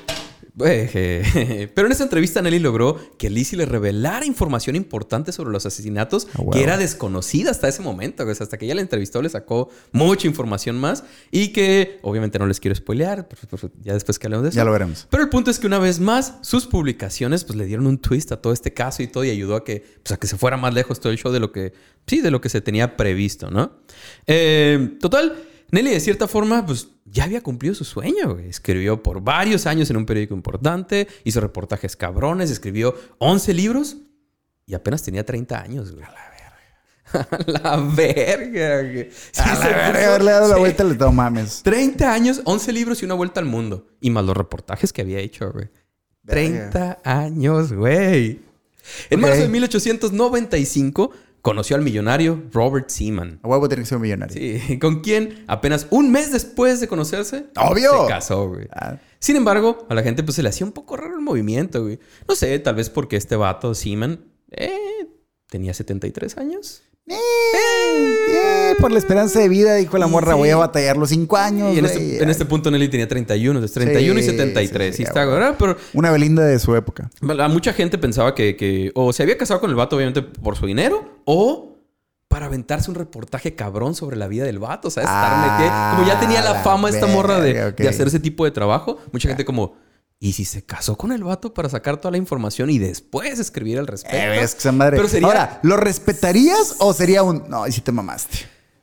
[1.75, 6.27] pero en esa entrevista Nelly logró que Lizzie le revelara información importante sobre los asesinatos
[6.33, 8.23] Ah, que era desconocida hasta ese momento.
[8.23, 12.47] sea, hasta que ella la entrevistó le sacó mucha información más y que obviamente no
[12.47, 14.55] les quiero spoilear, pero ya después que hablemos de eso.
[14.55, 15.07] Ya lo veremos.
[15.09, 18.31] Pero el punto es que una vez más, sus publicaciones pues le dieron un twist
[18.31, 20.57] a todo este caso y todo y ayudó a que, pues, a que se fuera
[20.57, 21.73] más lejos todo el show de lo que,
[22.05, 23.71] sí, de lo que se tenía previsto, ¿no?
[24.25, 25.35] Eh, total,
[25.71, 28.33] Nelly de cierta forma, pues ya había cumplido su sueño.
[28.35, 28.49] güey.
[28.49, 33.97] Escribió por varios años en un periódico importante, hizo reportajes cabrones, escribió 11 libros
[34.65, 36.03] y apenas tenía 30 años, güey.
[36.05, 36.33] A la verga.
[37.29, 39.09] A la verga, güey.
[39.11, 40.59] Sí, a se la verga, haberle dado la sí.
[40.59, 41.61] vuelta, le no mames.
[41.63, 43.87] 30 años, 11 libros y una vuelta al mundo.
[44.01, 45.69] Y más los reportajes que había hecho, güey.
[46.25, 48.41] 30 años, güey.
[49.09, 49.21] En Ok.
[49.21, 51.11] marzo de 1895
[51.41, 53.39] conoció al millonario Robert Seaman.
[53.43, 54.35] A huevo tiene que ser un millonario.
[54.35, 58.03] Sí, con quien apenas un mes después de conocerse, ¡Obvio!
[58.03, 58.67] se casó, güey.
[58.71, 61.83] Ah, Sin embargo, a la gente pues se le hacía un poco raro el movimiento,
[61.83, 61.99] güey.
[62.27, 65.07] No sé, tal vez porque este vato, Seaman, eh,
[65.49, 66.81] tenía 73 años.
[67.09, 70.39] eh, por la esperanza de vida, dijo la Y morra, sí.
[70.39, 71.73] voy a batallar los cinco años.
[71.73, 74.91] Y en este, en este punto Nelly tenía 31, entonces 31 y Sí, 73.
[74.95, 75.25] sí, sí, está.
[75.25, 75.55] ¿verdad?
[75.57, 77.09] Pero Una Belinda de su época.
[77.39, 80.55] a mucha gente pensaba que, que o se había casado con el vato, obviamente, por
[80.57, 81.73] su dinero, o
[82.27, 84.89] para aventarse un reportaje cabrón sobre la vida del vato.
[84.89, 87.87] O sea, estar Ah, metida- Como ya tenía la la fama esta morra de, de
[87.87, 89.75] hacer ese tipo de trabajo, mucha gente como.
[90.19, 93.77] ¿Y si se casó con el vato para sacar toda la información y después escribir
[93.77, 94.17] al respecto?
[94.17, 94.97] Eh, ves que esa madre.
[94.97, 97.43] Pero sería- Ahora, ¿lo respetarías o sería un.
[97.49, 98.37] No, y si te mamaste?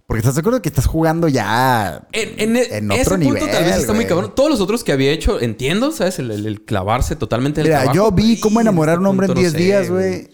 [0.06, 2.06] Porque estás de acuerdo que estás jugando ya.
[2.12, 4.32] En, en- En ese otro punto nivel, tal vez está muy cabrón.
[4.36, 6.18] Todos los otros que había hecho, entiendo, ¿sabes?
[6.20, 7.96] El, el- el clavarse totalmente en el Mira, trabajo.
[8.10, 9.90] yo vi cómo en enamorar a este un hombre en punto no 10 sé, días,
[9.90, 10.28] güey.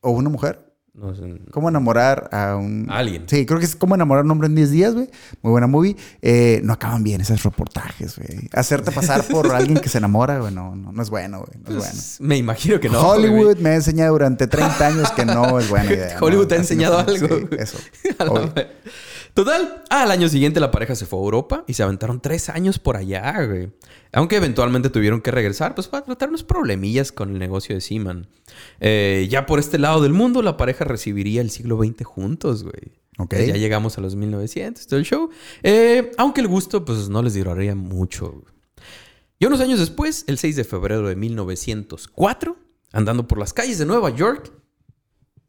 [0.00, 0.69] O una mujer.
[0.92, 1.14] No.
[1.50, 2.86] ¿Cómo enamorar a un...
[2.90, 3.24] Alguien.
[3.26, 5.08] Sí, creo que es cómo enamorar a un hombre en 10 días, güey.
[5.40, 5.96] Muy buena movie.
[6.20, 8.48] Eh, no acaban bien esos reportajes, güey.
[8.52, 11.62] Hacerte pasar por alguien que se enamora, güey, no, no, no es bueno, güey.
[11.62, 11.92] No es bueno.
[11.92, 13.00] Pues, Me imagino que no.
[13.00, 13.62] Hollywood güey.
[13.62, 16.18] me ha enseñado durante 30 años que no es buena idea.
[16.20, 17.28] Hollywood te ha enseñado algo.
[17.28, 17.78] Sí, eso.
[19.34, 22.78] Total, al año siguiente la pareja se fue a Europa y se aventaron tres años
[22.80, 23.70] por allá, güey.
[24.12, 28.26] Aunque eventualmente tuvieron que regresar, pues para tratar unos problemillas con el negocio de Seaman.
[28.80, 32.98] Eh, ya por este lado del mundo, la pareja recibiría el siglo XX juntos, güey.
[33.18, 33.34] Ok.
[33.34, 35.28] Ya llegamos a los 1900, todo el show.
[35.62, 38.30] Eh, aunque el gusto, pues no les duraría mucho.
[38.32, 38.54] güey.
[39.38, 42.56] Y unos años después, el 6 de febrero de 1904,
[42.92, 44.52] andando por las calles de Nueva York,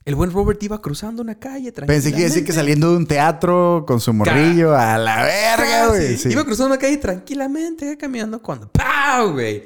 [0.03, 2.53] el buen Robert iba cruzando una calle Pensé que iba a decir que tranquilamente.
[2.53, 6.17] saliendo de un teatro con su morrillo a la verga, güey.
[6.17, 6.29] Sí.
[6.29, 9.63] Iba cruzando una calle tranquilamente, caminando cuando ¡Pau, güey!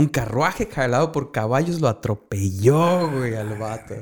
[0.00, 3.94] Un carruaje jalado por caballos lo atropelló, güey, al vato.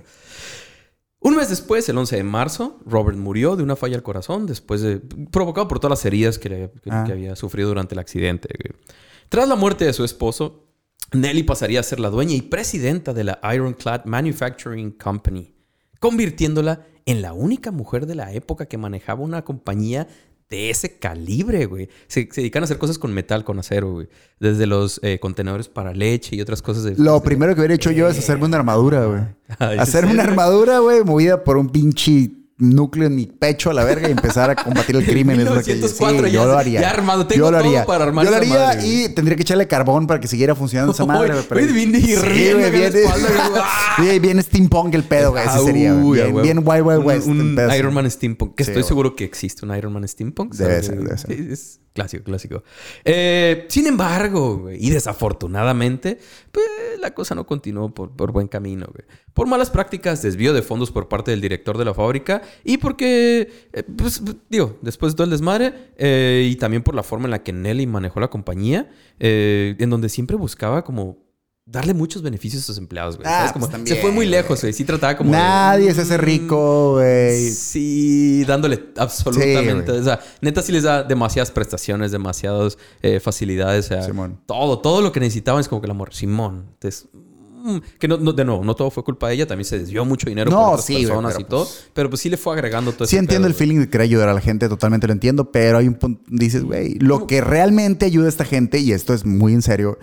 [1.20, 4.80] Un mes después, el 11 de marzo, Robert murió de una falla al corazón después
[4.82, 5.01] de...
[5.32, 7.03] provocado por todas las heridas que, le- que- Ah.
[7.05, 8.49] que había sufrido durante el accidente.
[8.62, 8.80] güey.
[9.28, 10.64] Tras la muerte de su esposo,
[11.12, 15.55] Nelly pasaría a ser la dueña y presidenta de la Ironclad Manufacturing Company,
[15.99, 20.07] convirtiéndola en la única mujer de la época que manejaba una compañía
[20.51, 21.88] de ese calibre, güey.
[22.07, 24.09] Se, se dedican a hacer cosas con metal, con acero, güey.
[24.40, 26.94] Desde los eh, contenedores para leche y otras cosas de...
[26.96, 29.20] Lo de- primero que hubiera hecho yo es hacerme una armadura, güey.
[29.59, 32.30] Ay, ¿en Hacerme una armadura, güey, movida por un pinche
[32.61, 35.38] núcleo en mi pecho a la verga y empezar a combatir el crimen.
[35.40, 36.80] es lo que- 1904 sí, ya- yo lo haría.
[36.80, 37.26] ya armado.
[37.26, 37.84] Tengo yo lo todo haría.
[37.86, 40.92] para armar Yo lo haría madre, y tendría que echarle carbón para que siguiera funcionando
[40.92, 41.32] esa madre.
[41.34, 42.52] güey, pero- viene y güey.
[43.98, 45.46] Sí, bien steampunk el pedo, güey.
[45.46, 45.94] Ese sería.
[45.94, 47.26] Uy, Bien, bien Wild Wild Un- West.
[47.26, 47.76] Un, pedo.
[47.76, 48.54] Iron Man Steampunk.
[48.54, 48.88] Que Sí, estoy güey.
[48.88, 50.54] seguro que existe un Iron Man Steampunk.
[50.54, 51.32] Debe ser, debe ser.
[51.32, 52.62] Es- Clásico, clásico.
[53.05, 56.20] Eh, sin embargo, y desafortunadamente,
[56.53, 56.64] pues
[57.01, 58.86] la cosa no continuó por, por buen camino.
[59.34, 63.51] Por malas prácticas, desvío de fondos por parte del director de la fábrica y porque,
[63.72, 67.32] eh, pues, digo, después de todo el desmadre eh, y también por la forma en
[67.32, 68.88] la que Nelly manejó la compañía,
[69.18, 71.28] en donde siempre buscaba como
[71.70, 73.28] darle muchos beneficios a sus empleados, güey.
[73.28, 73.52] Ah, ¿Sabes?
[73.52, 74.72] pues Como, también, se fue muy lejos, güey.
[74.72, 77.50] Sí trataba como de- Nadie se hace rico, güey.
[77.50, 79.92] Sí, dándole absolutamente.
[79.92, 83.84] Sí, o sea, neta sí les da demasiadas prestaciones, demasiadas eh, facilidades.
[83.86, 84.40] O sea, Simón.
[84.46, 86.14] todo, todo lo que necesitaban es como que el amor.
[86.14, 86.64] Simón.
[86.72, 89.46] Entonces, mm, que no, no- de nuevo, no todo fue culpa de ella.
[89.46, 91.64] También se desvió mucho dinero No, por otras sí, personas pero y todo.
[91.64, 93.58] pues- Pero pues sí le fue agregando todo Sí ese entiendo pedo, el güey.
[93.68, 96.64] feeling de querer ayudar a la gente, totalmente lo entiendo, pero hay un punto, dices,
[96.64, 99.98] güey, lo que realmente ayuda a esta gente, y esto es muy en serio,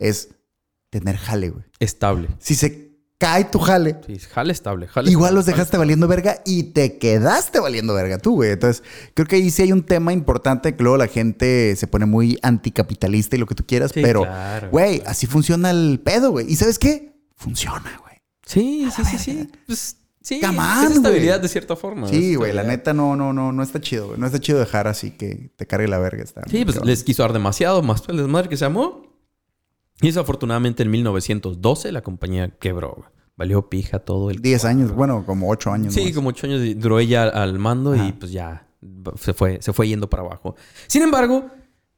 [0.00, 0.30] es
[1.00, 1.64] tener jale, güey.
[1.80, 2.28] Estable.
[2.38, 2.84] Si se
[3.18, 4.86] cae tu jale, Sí, jale estable.
[4.86, 8.50] jale igual estable, los dejaste valiendo verga y te quedaste valiendo verga tú, güey.
[8.50, 8.82] Entonces,
[9.14, 12.38] creo que ahí sí hay un tema importante que luego la gente se pone muy
[12.42, 16.50] anticapitalista y lo que tú quieras, Sí, pero, claro, güey, así funciona el pedo, güey.
[16.50, 17.14] ¿Y sabes qué?
[17.36, 18.16] Funciona, güey.
[18.46, 19.48] Sí, sí, sí, sí.
[19.66, 21.42] Pues, sí, es on, estabilidad güey.
[21.42, 22.08] de cierta forma.
[22.08, 24.18] Sí, güey, la neta no, no, no, no está chido, güey.
[24.20, 26.22] No está chido dejar así que te cargue la verga.
[26.22, 26.90] Está Sí, pues cabrón.
[26.90, 29.13] les quiso dar demasiado, más el desmadre que se amó.
[30.00, 33.04] Y desafortunadamente en 1912 la compañía quebró.
[33.36, 34.40] Valió pija todo el...
[34.40, 35.94] 10 años, bueno, como 8 años.
[35.94, 38.68] Sí, como ocho años duró ella al mando y pues ya
[39.16, 40.54] se fue, se fue yendo para abajo.
[40.86, 41.50] Sin embargo,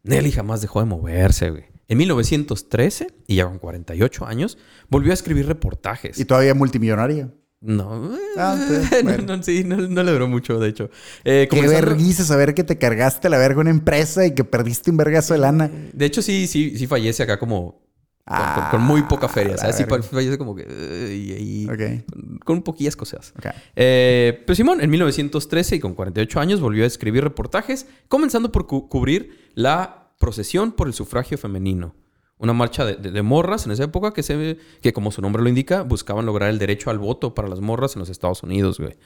[0.02, 1.64] Nelly jamás dejó de moverse, güey.
[1.88, 6.18] En 1913, y ya con 48 años, volvió a escribir reportajes.
[6.18, 7.30] Y todavía multimillonaria.
[7.60, 9.36] No, Ah, sí, no, bueno.
[9.36, 10.90] no, sí, no, no le duró mucho, de hecho.
[11.24, 14.96] Eh, Qué vergüenza saber que te cargaste la verga una empresa y que perdiste un
[14.96, 15.70] vergazo de lana.
[15.92, 17.85] De hecho, sí, sí, sí fallece acá como...
[18.26, 19.76] Con, con- Ah, con muy poca feria, ¿sabes?
[20.10, 20.66] Fallece como que...
[20.68, 21.68] eh, y- y-
[22.10, 23.32] con, con poquillas cosas.
[23.76, 28.66] Eh, pero Simón, en 1913 y con 48 años volvió a escribir reportajes, comenzando por
[28.66, 31.94] cu- cubrir la procesión por el sufragio femenino.
[32.38, 35.42] Una marcha de, de- de morras en esa época que, se, que, como su nombre
[35.42, 38.78] lo indica, buscaban lograr el derecho al voto para las morras en los Estados Unidos.
[38.78, 38.96] Güey.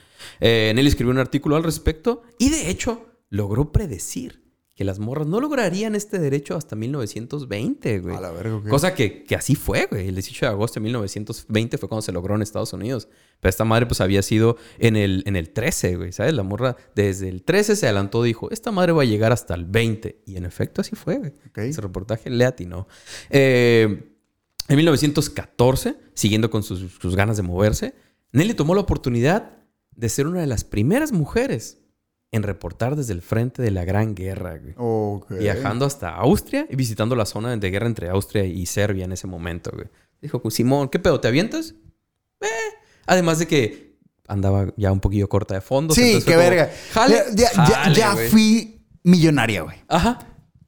[0.40, 4.39] Eh, en él escribió un artículo al respecto y, de hecho, logró predecir
[4.80, 8.16] que las morras no lograrían este derecho hasta 1920, güey.
[8.16, 8.62] A la verga.
[8.70, 10.08] Cosa que, que así fue, güey.
[10.08, 13.06] El 18 de agosto de 1920 fue cuando se logró en Estados Unidos.
[13.40, 16.12] Pero esta madre, pues, había sido en el, en el 13, güey.
[16.12, 16.32] ¿Sabes?
[16.32, 19.66] La morra desde el 13 se adelantó, dijo, esta madre va a llegar hasta el
[19.66, 20.22] 20.
[20.24, 21.34] Y en efecto, así fue, güey.
[21.56, 22.88] Ese reportaje le atinó.
[23.28, 24.14] Eh,
[24.66, 27.92] en 1914, siguiendo con sus, sus ganas de moverse,
[28.32, 29.58] Nelly tomó la oportunidad
[29.94, 31.79] de ser una de las primeras mujeres
[32.32, 34.74] en reportar desde el frente de la Gran Guerra, güey
[35.40, 39.26] viajando hasta Austria y visitando la zona de guerra entre Austria y Serbia en ese
[39.26, 39.86] momento, güey.
[40.20, 41.18] Dijo, Simón, ¿qué pedo?
[41.20, 41.74] ¿Te avientas?
[42.40, 42.46] Eh.
[43.06, 45.96] Además de que andaba ya un poquillo corta de fondos.
[45.96, 46.70] Sí, qué como, verga.
[46.92, 49.76] Jale, ya ya, jale, fui millonaria, güey.
[49.88, 50.18] Ajá.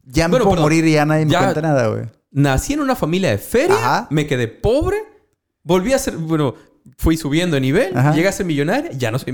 [0.04, 0.64] Ya me Bueno, puedo perdón.
[0.64, 2.06] morir y ya nadie me cuenta nada, güey.
[2.32, 4.06] Nací en una familia de feria, Ajá.
[4.10, 4.96] me quedé pobre,
[5.62, 6.54] volví a ser, bueno,
[6.96, 8.14] fui subiendo de nivel, Ajá.
[8.14, 9.32] llegué a ser millonaria, ya no soy.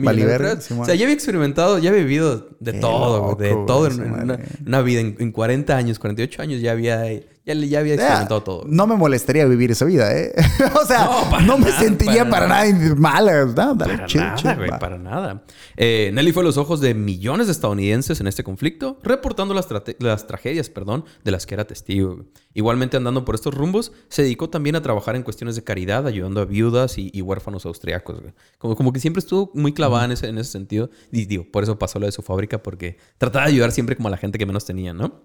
[0.60, 0.82] Simón.
[0.82, 4.82] o sea, ya había experimentado, ya había vivido de Qué todo, de todo en, una
[4.82, 5.00] vida.
[5.00, 7.04] En, en 40 años, 48 años ya había,
[7.48, 8.64] ya, ya había experimentado todo.
[8.66, 10.32] no me molestaría vivir esa vida, ¿eh?
[10.80, 11.08] o sea,
[11.46, 13.44] No, me nada, sentiría para nada mala.
[13.46, 14.78] No, dale, Para chill, nada, chill, güey, va.
[14.78, 15.42] para nada.
[15.76, 19.66] Eh, Nelly fue a los ojos de millones de estadounidenses en este conflicto, reportando las,
[19.98, 22.16] las tragedias perdón, de las que era testigo.
[22.16, 22.26] güey.
[22.54, 26.40] Igualmente, andando por estos rumbos, se dedicó también a trabajar en cuestiones de caridad, ayudando
[26.40, 28.20] a viudas y, y huérfanos austriacos.
[28.20, 28.32] güey.
[28.58, 30.90] Como, como que siempre estuvo muy clavada en, ese, en ese sentido.
[31.12, 34.08] Y digo, por eso pasó lo de su fábrica, porque trataba de ayudar siempre como
[34.08, 35.22] a la gente que menos tenía, ¿no?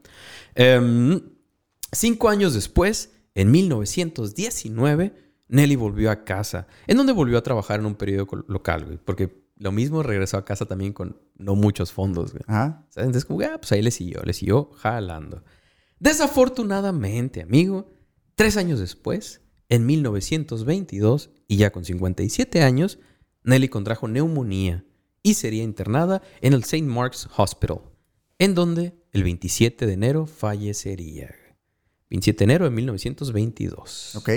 [0.55, 1.19] Em,
[1.94, 5.14] Cinco años después, en 1919,
[5.48, 9.44] Nelly volvió a casa, en donde volvió a trabajar en un periódico local, güey, porque
[9.58, 12.44] lo mismo regresó a casa también con no muchos fondos, güey.
[12.48, 12.76] ¿Sabes?
[12.98, 15.44] Entonces, como, ah, pues ahí le siguió, le siguió jalando.
[16.00, 17.91] Desafortunadamente, amigo,
[18.36, 23.00] tres años después, en 1922, y ya con 57 años,
[23.44, 24.86] Nelly contrajo neumonía
[25.22, 26.84] y sería internada en el St.
[26.84, 27.82] Mark's Hospital,
[28.39, 31.43] en donde el 27 de enero fallecería.
[32.10, 34.16] 27 de enero de 1922.
[34.16, 34.30] Ok.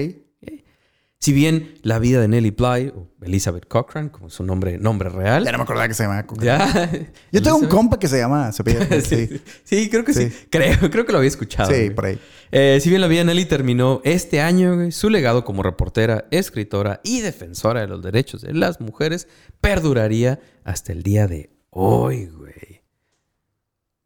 [1.18, 5.44] Si bien la vida de Nellie Bly, o Elizabeth Cochran, como su nombre, nombre real,
[5.46, 6.44] Ya no me acordaba que se llamaba Coca.
[6.44, 6.90] ya.
[7.32, 8.62] Yo tengo un compa que se llama se
[9.00, 9.40] sí, Sí.
[9.64, 10.28] sí, creo que sí.
[10.28, 10.46] Sí.
[10.50, 11.70] Creo, creo que lo había escuchado.
[11.70, 11.94] Sí, güey.
[11.94, 12.18] por ahí.
[12.52, 16.26] Eh, si bien la vida de Nelly terminó este año, güey, su legado como reportera,
[16.30, 19.26] escritora y defensora de los derechos de las mujeres
[19.62, 22.75] perduraría hasta el día de hoy, güey.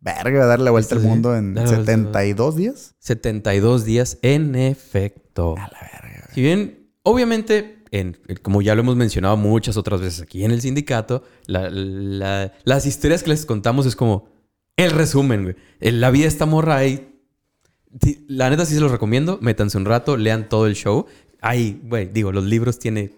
[0.01, 1.93] Verga, darle la vuelta al mundo en Darle la vuelta.
[1.93, 2.95] 72 días.
[3.01, 5.55] 72 días en efecto.
[5.59, 6.29] A la verga.
[6.35, 10.61] Si bien, obviamente, en, como ya lo hemos mencionado muchas otras veces aquí en el
[10.63, 14.29] sindicato, la- la- las historias que les contamos es como
[14.77, 15.57] El resumen, güey.
[15.81, 17.07] La vida de esta morra ahí.
[18.29, 19.39] La neta sí se los recomiendo.
[19.43, 21.07] Métanse un rato, lean todo el show.
[21.43, 23.11] Ahí, güey, digo, los libros tiene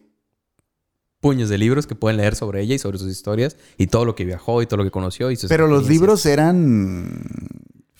[1.22, 4.14] puños de libros que pueden leer sobre ella y sobre sus historias y todo lo
[4.14, 7.22] que viajó y todo lo que conoció y sus Pero los libros eran.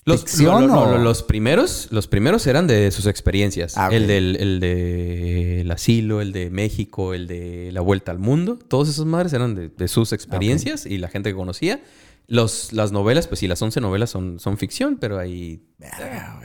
[0.05, 3.79] Los, ¿Ficción lo- lo- o- lo- los primeros, los primeros eran de sus experiencias.
[3.79, 3.89] Ah.
[3.93, 8.59] El del el de el asilo, el de México, el de la vuelta al mundo.
[8.67, 11.81] Todos esos madres eran de, de Ah, sus experiencias y la gente que conocía.
[12.29, 15.61] Los, las novelas, pues sí, las 11 novelas son, son ficción, pero güey,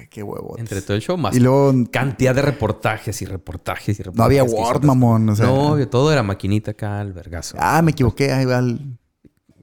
[0.09, 0.59] qué huevos.
[0.59, 4.17] entre todo el show más Y luego cantidad de reportajes y reportajes y reportajes.
[4.17, 5.29] no había Word, mamón.
[5.29, 7.57] O sea, no, todo era maquinita acá, al vergazo.
[7.59, 8.31] Ah, me equivoqué.
[8.31, 8.97] Ahí va el...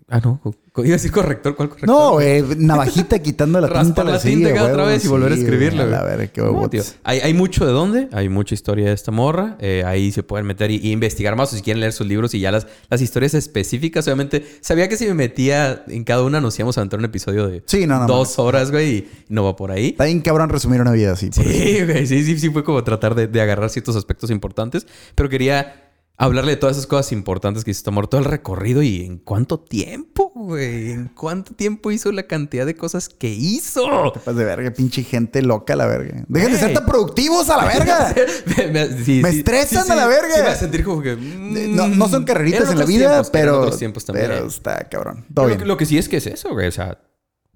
[0.09, 0.38] Ah, no.
[0.76, 1.88] Iba a decir corrector, ¿cuál corrector?
[1.88, 2.42] No, güey.
[2.59, 4.05] Navajita quitando la tinta.
[4.05, 5.84] La tinta cada otra vez y volver a escribirla.
[5.84, 6.82] A verga, qué tío.
[7.05, 9.57] Hay, hay mucho de dónde, hay mucha historia de esta morra.
[9.61, 12.34] Eh, ahí se pueden meter y, y investigar más o si quieren leer sus libros
[12.34, 14.07] y ya las, las historias específicas.
[14.07, 17.46] Obviamente, sabía que si me metía en cada una nos íbamos a entrar un episodio
[17.48, 19.88] de Sí, no, no, dos horas, güey, y no va por ahí.
[19.88, 21.30] Está bien cabrón resumir una vida así.
[21.32, 25.28] Sí, güey, sí, sí, sí, fue como tratar de, de agarrar ciertos aspectos importantes, pero
[25.30, 25.84] quería
[26.16, 29.58] hablarle de todas esas cosas importantes que hizo morra, todo el recorrido y en cuánto
[29.58, 34.12] tiempo, güey, en cuánto tiempo hizo la cantidad de cosas que hizo.
[34.12, 36.24] Te pasas de verga, pinche gente loca, la verga.
[36.28, 38.14] Dejen de ser tan productivos a la verga.
[38.56, 40.36] me, me- sí, Me sí, estresan sí, a la verga.
[40.42, 41.16] Me hace sentir como que.
[41.16, 44.28] mm, No, no son carreritas eran en la vida, tiempos, pero, otros tiempos también.
[44.28, 45.24] pero está cabrón.
[45.34, 45.66] Todo lo, bien.
[45.68, 46.68] lo que sí es que es eso, güey.
[46.68, 47.00] O sea,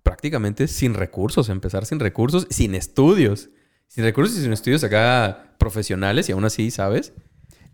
[0.02, 3.50] prácticamente sin recursos, empezar sin recursos, sin estudios.
[3.86, 7.12] Sin recursos y sin estudios acá profesionales y aún así, ¿sabes?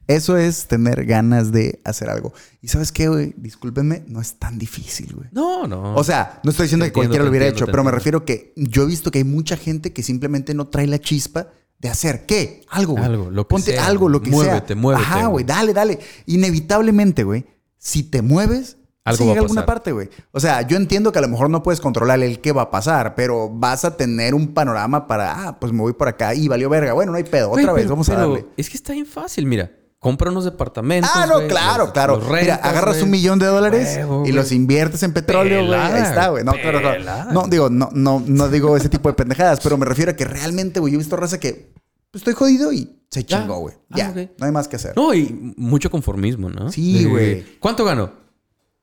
[0.06, 2.32] Eso es tener ganas de hacer algo.
[2.60, 3.34] Y ¿sabes qué, güey?
[3.38, 5.28] Discúlpenme, no es tan difícil, güey.
[5.32, 5.94] No, no.
[5.94, 8.82] O sea, no estoy diciendo que cualquiera lo hubiera hecho, pero me refiero que yo
[8.82, 11.48] he visto que hay mucha gente que simplemente no trae la chispa
[11.78, 12.62] de hacer qué?
[12.70, 13.04] Algo, güey.
[13.04, 13.86] Algo, lo que Ponte sea.
[13.86, 14.76] algo, lo que Muévete, sea.
[14.76, 15.44] muévete, Ajá, güey.
[15.44, 15.98] dale, dale.
[16.26, 17.46] Inevitablemente, güey,
[17.78, 19.66] si te mueves, Algo sí va a a alguna pasar.
[19.66, 20.08] parte, güey.
[20.32, 22.70] O sea, yo entiendo que a lo mejor no puedes controlar el qué va a
[22.70, 26.48] pasar, pero vas a tener un panorama para, ah, pues me voy por acá y
[26.48, 26.92] valió verga.
[26.92, 28.46] Bueno, no hay pedo, otra vez, pero- vamos a pero darle.
[28.56, 29.70] Es que está bien fácil, mira.
[30.04, 31.10] Compra unos departamentos.
[31.14, 32.16] Ah, no, claro, los- claro.
[32.18, 35.80] los Mira, agarras un millón de dólares Huevo, y los inviertes en petróleo, güey.
[35.80, 36.44] Ahí está, güey.
[36.44, 37.32] No, claro, claro.
[37.32, 40.26] No, digo, no, no, no digo ese tipo de pendejadas, pero me refiero a que
[40.26, 41.72] realmente, güey, yo he visto raza que
[42.10, 43.40] pues, estoy jodido y se Ya.
[43.40, 43.74] chingó, güey.
[43.92, 44.16] Ah, Ya, ok.
[44.38, 44.92] no hay más que hacer.
[44.94, 46.70] No, y mucho conformismo, ¿no?
[46.70, 47.56] Sí, güey.
[47.58, 48.12] ¿Cuánto gano?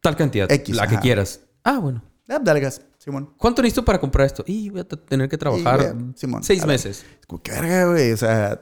[0.01, 0.51] Tal cantidad.
[0.51, 1.41] X, la que quieras.
[1.63, 2.03] Ah, bueno.
[2.29, 3.29] Ah, dale gas, Simón.
[3.37, 4.43] ¿Cuánto necesito para comprar esto?
[4.47, 7.05] Y voy a tener que trabajar Y, Simón, seis meses.
[7.19, 8.11] Es como, qué verga, güey.
[8.11, 8.59] O sea,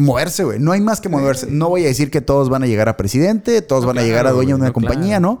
[0.00, 0.58] moverse, güey.
[0.58, 1.46] No hay más que moverse.
[1.50, 4.02] No voy a decir que todos van a llegar a presidente, todos No, van a
[4.02, 5.40] llegar a dueño de una no, compañía, claro.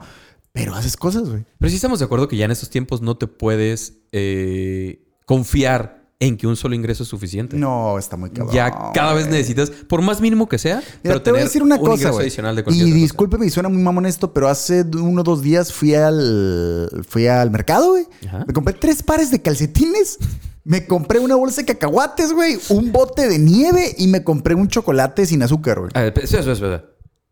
[0.52, 1.44] Pero haces cosas, güey.
[1.58, 5.99] Pero sí estamos de acuerdo que ya en estos tiempos no te puedes eh, confiar
[6.22, 7.56] en que un solo ingreso es suficiente.
[7.56, 8.54] No, está muy cabrón.
[8.54, 11.62] ya cada vez necesitas, por más mínimo que sea, Mira, pero te voy a decir
[11.62, 12.24] una un cosa, ingreso güey.
[12.26, 15.40] adicional de cualquier Y discúlpeme y suena muy mamón esto, pero hace uno o dos
[15.42, 18.06] días fui al fui al mercado, güey.
[18.46, 20.18] Me compré tres pares de calcetines.
[20.62, 22.58] Me compré una bolsa de cacahuates, güey.
[22.68, 25.90] Un bote de nieve y me compré un chocolate sin azúcar, güey.
[25.94, 26.84] Espera, espera, espera.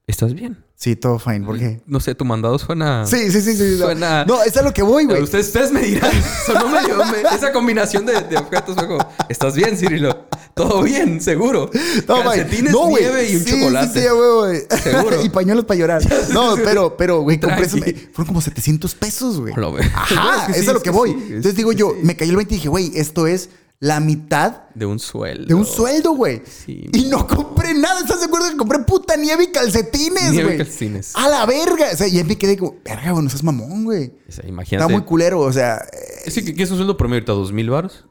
[0.09, 0.64] ¿Estás bien?
[0.74, 1.44] Sí, todo fine.
[1.44, 1.82] ¿Por qué?
[1.86, 3.04] No sé, tu mandado suena...
[3.06, 3.76] Sí, sí, sí, sí.
[3.78, 3.84] no.
[3.86, 5.22] Suena- No, es a lo que voy, güey.
[5.22, 6.11] Ustedes, ustedes me dirán.
[6.46, 6.96] Sonó medio...
[7.04, 9.06] me- esa combinación de, de objetos fue como...
[9.28, 10.26] ¿Estás bien, Cirilo?
[10.54, 11.20] ¿Todo bien?
[11.20, 11.70] ¿Seguro?
[12.09, 12.22] No.
[12.24, 13.02] Calcetines, No, güey.
[13.04, 13.92] nieve y un Sí, chocolate.
[13.92, 14.30] Sí, sí, güey,
[14.66, 14.80] güey.
[14.82, 15.22] Seguro.
[15.24, 16.02] y pañuelos para llorar.
[16.32, 17.76] No, pero, pero, güey, compré eso.
[17.76, 19.52] Fueron como 700 pesos, güey.
[19.92, 21.11] Ajá, Es que sí, es a lo que voy.
[21.11, 23.50] Entonces digo yo, me cayó el 20 y dije, güey, esto es
[23.81, 25.47] la mitad De un sueldo.
[25.47, 26.43] de un sueldo, güey.
[26.45, 26.89] Sí.
[26.93, 28.01] Y no compré nada.
[28.01, 30.57] ¿Estás de acuerdo que compré puta nieve y calcetines, Nieve y güey?
[30.59, 31.12] calcetines.
[31.14, 31.87] A la verga.
[31.93, 34.12] O sea, y ahí me quedé como, verga, güey, no seas mamón, güey.
[34.29, 34.85] O sea, imagínate.
[34.85, 35.41] Está muy culero.
[35.41, 35.81] O sea,
[36.24, 37.33] Es que, ¿qué es un sueldo promedio ahorita?
[37.33, 38.05] ¿Dos mil baros?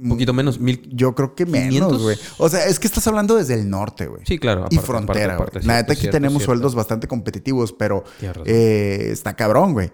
[0.00, 0.60] Un poquito menos.
[0.60, 0.88] ¿Mil?
[0.92, 2.02] yo creo que menos, 500.
[2.02, 2.16] güey.
[2.38, 4.22] O sea, es que estás hablando desde el norte, güey.
[4.24, 4.66] Sí, claro.
[4.70, 5.48] y frontera, güey.
[5.64, 6.52] La neta aquí cierto, tenemos cierto.
[6.52, 8.04] sueldos bastante competitivos, pero
[8.44, 9.90] eh, está cabrón, güey.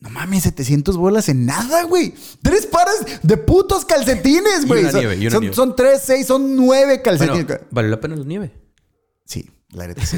[0.00, 2.14] No mames, 700 bolas en nada, güey.
[2.42, 4.82] Tres pares de putos calcetines, Y güey.
[4.82, 5.56] una Son, nieve, y una son, nieve.
[5.56, 7.46] son tres, seis, son nueve calcetines.
[7.46, 8.52] Bueno, ¿vale la pena la nieve?
[9.24, 10.16] Sí, la neta sí.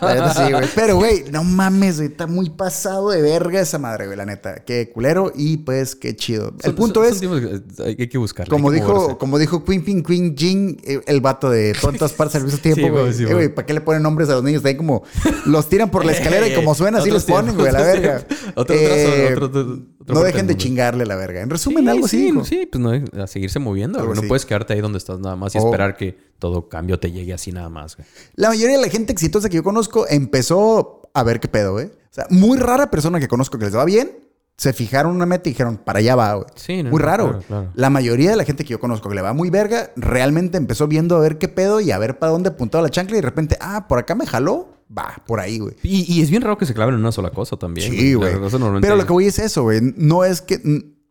[0.00, 0.66] La neta sí, güey.
[0.74, 2.08] Pero, güey, no mames, güey.
[2.08, 4.64] Está muy pasado de verga esa madre, güey, la neta.
[4.64, 6.54] Qué culero y pues qué chido.
[6.62, 8.48] El punto son- es, son que hay que buscarle.
[8.50, 9.16] como hay que dijo, moverse.
[9.18, 12.80] como dijo Queen Pin Queen Jin, eh, el vato de todas partes al mismo tiempo,
[12.82, 13.12] Sí, güey.
[13.12, 13.48] sí, Eh, güey.
[13.54, 14.62] ¿para qué le ponen nombres a los niños?
[14.62, 15.02] También como
[15.44, 18.26] los tiran por la escalera y como suena, así les ponen, güey, a la verga.
[18.54, 21.40] Otro- Eh, otro- otro- otro- otro no dejen de chingarle la verga.
[21.40, 22.18] En resumen, algo así.
[22.18, 22.44] sí, dijo.
[22.44, 23.98] sí, pues no, a seguirse moviendo.
[24.00, 24.14] Algo.
[24.14, 24.28] No así.
[24.28, 25.64] puedes quedarte ahí donde estás nada más y Oh.
[25.66, 27.96] esperar que todo cambio te llegue así nada más.
[27.96, 28.06] güey.
[28.34, 31.86] La mayoría de la gente exitosa que yo conozco empezó a ver qué pedo, güey.
[31.86, 34.10] O sea, muy rara persona que conozco que les va bien
[34.56, 36.46] se fijaron una meta y dijeron, para allá va, güey.
[36.54, 37.24] Sí, no, muy raro.
[37.24, 37.46] claro, güey.
[37.46, 37.70] claro.
[37.74, 40.86] La mayoría de la gente que yo conozco que le va muy verga, realmente empezó
[40.88, 43.26] viendo a ver qué pedo y a ver para dónde apuntaba la chancla y de
[43.26, 45.74] repente, ah, por acá me jaló, va, por ahí, güey.
[45.82, 47.90] Y, y es bien raro que se claven en una sola cosa también.
[47.90, 48.34] Sí, güey.
[48.80, 49.80] Pero lo que voy es eso, güey.
[49.96, 50.60] No es que.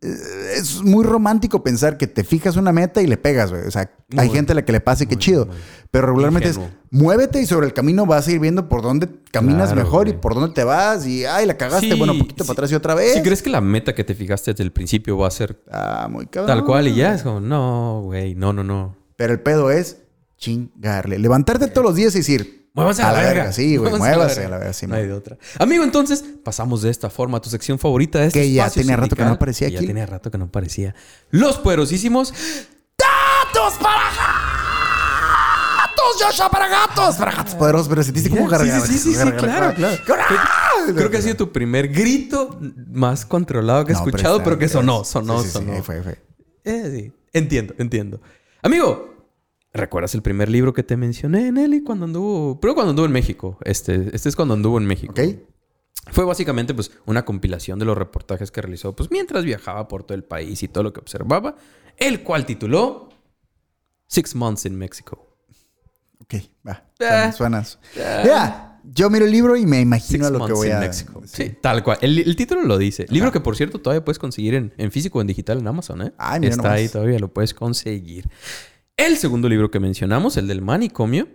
[0.02, 3.66] Eh, Es muy romántico pensar que te fijas una meta y le pegas, güey.
[3.66, 5.48] O sea, hay gente a la que le pase que chido.
[5.90, 9.72] Pero regularmente es muévete y sobre el camino vas a ir viendo por dónde caminas
[9.72, 11.06] Claro, mejor y por dónde te vas.
[11.06, 12.48] Y ay, la cagaste, Sí, bueno, un poquito sí.
[12.48, 13.14] para atrás y otra vez.
[13.14, 16.08] Si crees que la meta que te fijaste desde el principio va a ser Ah,
[16.10, 16.46] muy cabrón.
[16.58, 18.96] tal cual y ya es como, no, güey, no, no, no.
[19.16, 19.98] Pero el pedo es
[20.38, 21.18] chingarle.
[21.18, 22.61] Levantarte todos los días y decir.
[22.74, 23.52] Muévase a, la verga.
[23.52, 23.90] Sí, güey.
[23.90, 24.72] Muévase Muévase a la verga.
[24.72, 25.36] sí, no hay de otra.
[25.58, 28.96] Amigo, entonces pasamos de esta forma a tu sección favorita de este Que ya tenía
[28.96, 29.84] rato que no aparecía que aquí.
[29.84, 30.94] Ya tenía rato que no aparecía.
[31.30, 32.32] Los poderosísimos
[32.96, 34.04] datos para
[35.76, 37.54] gatos, Joshua para gatos, para gatos.
[37.54, 38.86] Poderoso, pero sentiste como garganta.
[38.86, 39.96] Sí, sí, sí, sí, claro, claro.
[40.94, 42.58] Creo que ha sido tu primer grito
[42.90, 45.82] más controlado que he escuchado, pero, que sonó, sí, sonó, sí, sí, sonó.
[45.82, 46.18] fue, fue.
[46.64, 47.12] Eh, sí.
[47.34, 48.20] Entiendo, entiendo.
[48.62, 49.11] Amigo,
[49.72, 52.60] ¿recuerdas el primer libro que te mencioné, Nelly, cuando anduvo?
[52.60, 53.58] Pero cuando anduvo en México.
[53.64, 55.12] Este, este es cuando anduvo en México.
[55.12, 55.20] ¿Ok?
[56.10, 60.16] Fue básicamente pues una compilación de los reportajes que realizó pues mientras viajaba por todo
[60.16, 61.54] el país y todo lo que observaba,
[61.96, 63.08] el cual tituló
[64.08, 65.38] Six Months in Mexico.
[66.20, 66.34] Ok,
[66.66, 66.84] va.
[67.00, 67.30] Ah.
[67.32, 67.64] Suena.
[67.64, 68.22] suena.
[68.22, 70.80] Mira, yo miro el libro y me imagino Six lo que voy in a.
[70.80, 71.22] Mexico.
[71.24, 71.98] Sí, tal cual.
[72.00, 73.06] El, el título lo dice.
[73.08, 76.02] Libro que, por cierto, todavía puedes conseguir en, en físico o en digital en Amazon,
[76.02, 76.12] ¿eh?
[76.18, 76.78] Ay, mira Está nomás.
[76.78, 78.28] ahí todavía, lo puedes conseguir.
[78.96, 81.28] El segundo libro que mencionamos, el del manicomio,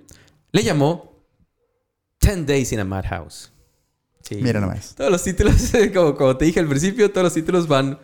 [0.51, 1.23] le llamó
[2.19, 3.51] Ten Days in a Madhouse.
[4.21, 4.35] Sí.
[4.41, 4.93] Mira nomás.
[4.95, 5.55] Todos los títulos,
[5.93, 7.97] como, como te dije al principio, todos los títulos van,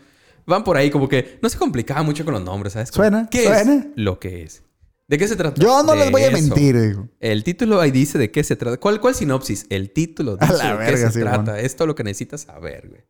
[0.45, 2.91] van por ahí, como que no se complicaba mucho con los nombres, ¿sabes?
[2.91, 3.73] Como, Suena, ¿Qué suena.
[3.75, 4.63] es lo que es?
[5.07, 5.61] ¿De qué se trata?
[5.61, 6.33] Yo no les voy a eso.
[6.37, 6.79] mentir.
[6.79, 7.09] digo.
[7.19, 8.77] El título ahí dice de qué se trata.
[8.77, 9.65] ¿Cuál, cuál sinopsis?
[9.69, 11.33] El título A dice la de verga, qué se Simón.
[11.45, 11.59] trata.
[11.59, 13.01] Es todo lo que necesitas saber, güey.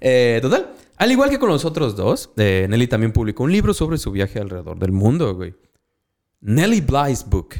[0.00, 0.72] Eh, total.
[0.98, 4.12] Al igual que con los otros dos, eh, Nelly también publicó un libro sobre su
[4.12, 5.54] viaje alrededor del mundo, güey.
[6.42, 7.56] Nelly Bly's book.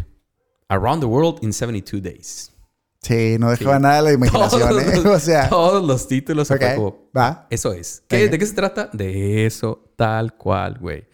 [0.68, 2.50] Around the World in 72 Days.
[3.00, 4.96] Sí, no dejaba nada a la imaginación, ¿eh?
[4.96, 6.50] los, O sea, todos los títulos.
[6.50, 7.46] ok, fue como, va.
[7.50, 8.02] eso es.
[8.08, 8.28] ¿Qué-.
[8.28, 8.88] ¿De qué se trata?
[8.92, 11.04] De eso, tal cual, güey.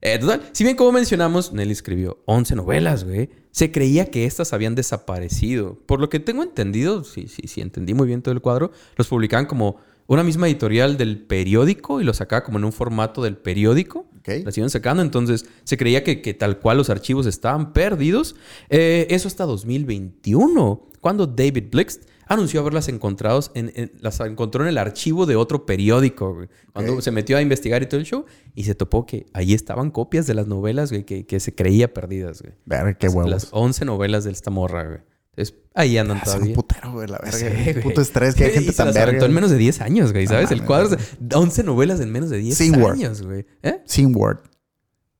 [0.00, 3.30] Eh, total, si bien como mencionamos, Nelly escribió 11 novelas, güey.
[3.50, 5.78] Se creía que estas habían desaparecido.
[5.86, 9.08] Por lo que tengo entendido, sí, sí, sí, entendí muy bien todo el cuadro, los
[9.08, 9.76] publicaban como
[10.08, 14.06] una misma editorial del periódico y los sacaba como en un formato del periódico.
[14.20, 14.44] Ok.
[14.44, 18.34] Las iban sacando, entonces se creía que, que tal cual los archivos estaban perdidos.
[18.70, 24.68] Eh, eso hasta 2021, cuando David Blixt anunció haberlas encontrado en, en- las encontró en
[24.68, 26.34] el archivo de otro periódico.
[26.34, 26.48] güey.
[26.72, 29.90] Cuando se metió a investigar y todo el show y se topó que ahí estaban
[29.92, 32.42] copias de las novelas güey, que, que se creía perdidas.
[32.42, 32.54] Güey.
[32.64, 33.30] Ver, qué huevos.
[33.30, 34.84] Las 11 novelas de esta morra.
[34.84, 34.98] Güey.
[35.36, 36.54] Entonces ahí andan un todavía.
[36.54, 37.32] putero, güey, la verga.
[37.38, 37.82] Sí, un güey.
[37.82, 39.08] puto estrés que hay gente y se tan las verga.
[39.10, 40.50] aventó en menos de 10 años, güey, ¿sabes?
[40.50, 42.92] No el cuadro, de 11 novelas en menos de 10 Sin Word.
[42.94, 43.44] años, güey.
[43.62, 43.82] ¿Eh?
[43.84, 44.38] Sin word.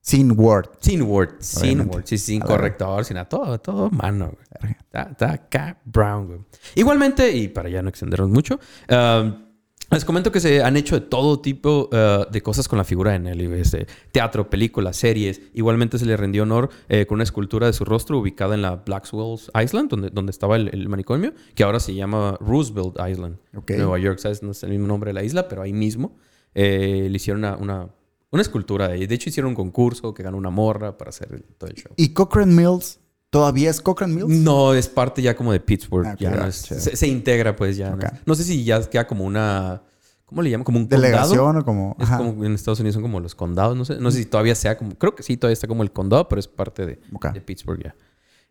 [0.01, 0.69] Sin word.
[0.81, 1.97] Sin Word, sin Obviamente.
[1.97, 4.73] Word, sí, sin A corrector, sin nada, todo, todo mano, güey.
[4.81, 6.39] Está, está brown, güey.
[6.77, 9.46] Igualmente, y para ya no extendernos mucho, um,
[9.91, 13.13] les comento que se han hecho de todo tipo uh, de cosas con la figura
[13.13, 13.61] de Nelly.
[13.61, 15.41] Este, teatro, películas, series.
[15.55, 18.77] Igualmente se le rendió honor eh, con una escultura de su rostro ubicada en la
[18.77, 23.37] Blackwell's Island, donde, donde estaba el, el manicomio, que ahora se llama Roosevelt Island.
[23.57, 23.71] Ok.
[23.77, 24.43] Nueva York, ¿sabes?
[24.43, 26.17] No es el mismo nombre de la isla, pero ahí mismo
[26.55, 27.89] eh, le hicieron una, una,
[28.31, 29.07] una escultura de.
[29.07, 31.93] De hecho, hicieron un concurso que ganó una morra para hacer el- todo el show.
[31.97, 32.99] ¿Y Cochrane Mills?
[33.31, 34.29] ¿Todavía es Cochrane Mills?
[34.29, 36.07] No, es parte ya como de Pittsburgh.
[36.07, 37.91] Ah, ok, ya no ah, es- se, se integra, pues ya.
[37.91, 39.83] No, No sé si ya queda como una.
[40.25, 40.65] ¿Cómo le llaman?
[40.65, 41.03] Como un condado.
[41.03, 41.97] ¿Delegación o como...?
[42.01, 43.77] Es como en Estados Unidos son como los condados.
[43.77, 44.97] No sé, no sé si todavía sea como.
[44.97, 46.97] Creo que sí, todavía está como el condado, pero es parte de,
[47.45, 47.95] Pittsburgh ya.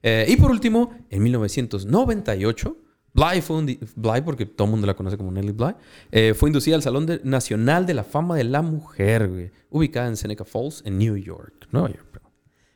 [0.02, 2.78] Eh, y por último, en 1998,
[3.14, 3.66] Bly fue un
[3.96, 5.76] Bly, porque todo el mundo la conoce como Nellie Bly,
[6.12, 10.08] eh, fue inducida al Salón de- Nacional de la Fama de la Mujer, güey, ubicada
[10.08, 11.68] en Seneca Falls, en New York.
[11.72, 12.26] Nueva York, pero,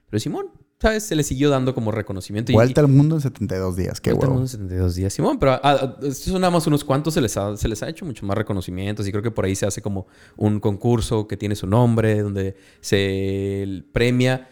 [0.09, 0.47] pero Simón,
[0.81, 1.03] ¿sabes?
[1.03, 2.51] Se le siguió dando como reconocimiento.
[2.51, 3.99] y- Vuelta al mundo en 72 días.
[3.99, 4.37] Qué Ahorita huevo.
[4.39, 7.67] unos 72 días, Simón, pero ah, son nada más unos cuantos, se les, ha, se
[7.67, 10.07] les ha hecho mucho más reconocimientos y creo que por ahí se hace como
[10.37, 14.49] un concurso que tiene su nombre, donde se premia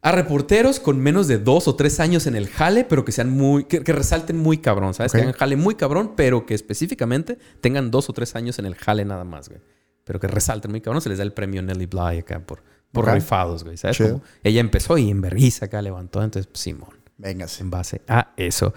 [0.00, 3.30] a reporteros con menos de dos o tres años en el jale, pero que sean
[3.30, 5.12] muy, que, que resalten muy cabrón, ¿sabes?
[5.12, 8.74] Que hagan jale muy cabrón, pero que específicamente tengan dos o tres años en el
[8.76, 9.60] jale nada más, güey.
[10.04, 12.62] Pero que resalten muy cabrón, se les da el premio Nelly Bly acá por,
[12.92, 13.14] por Ok.
[13.14, 13.98] rifados, güey, ¿sabes?
[13.98, 17.62] Como ella empezó y en vergüenza acá levantó, entonces, Simón Véngase.
[17.62, 18.72] en base a eso.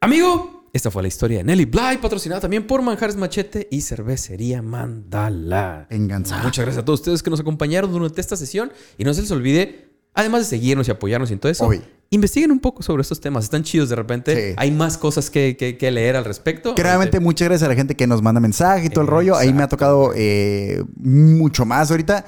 [0.00, 4.60] Amigo, esta fue la historia de Nelly Bly, patrocinada también por Manjares Machete y Cervecería
[4.62, 5.86] Mandala.
[5.90, 6.34] Vénganse.
[6.42, 9.30] Muchas gracias a todos ustedes que nos acompañaron durante esta sesión y no se les
[9.30, 11.80] olvide, además de seguirnos y apoyarnos y en todo eso, Obvio.
[12.10, 13.44] investiguen un poco sobre estos temas.
[13.44, 14.50] Están chidos de repente.
[14.50, 14.54] Sí.
[14.58, 16.74] Hay más cosas que, que- que leer al respecto.
[16.74, 19.34] Que realmente muchas gracias a la gente que nos manda mensaje y todo el rollo.
[19.36, 22.26] Ahí me ha tocado eh, mucho más ahorita.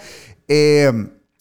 [0.48, 0.92] Eh,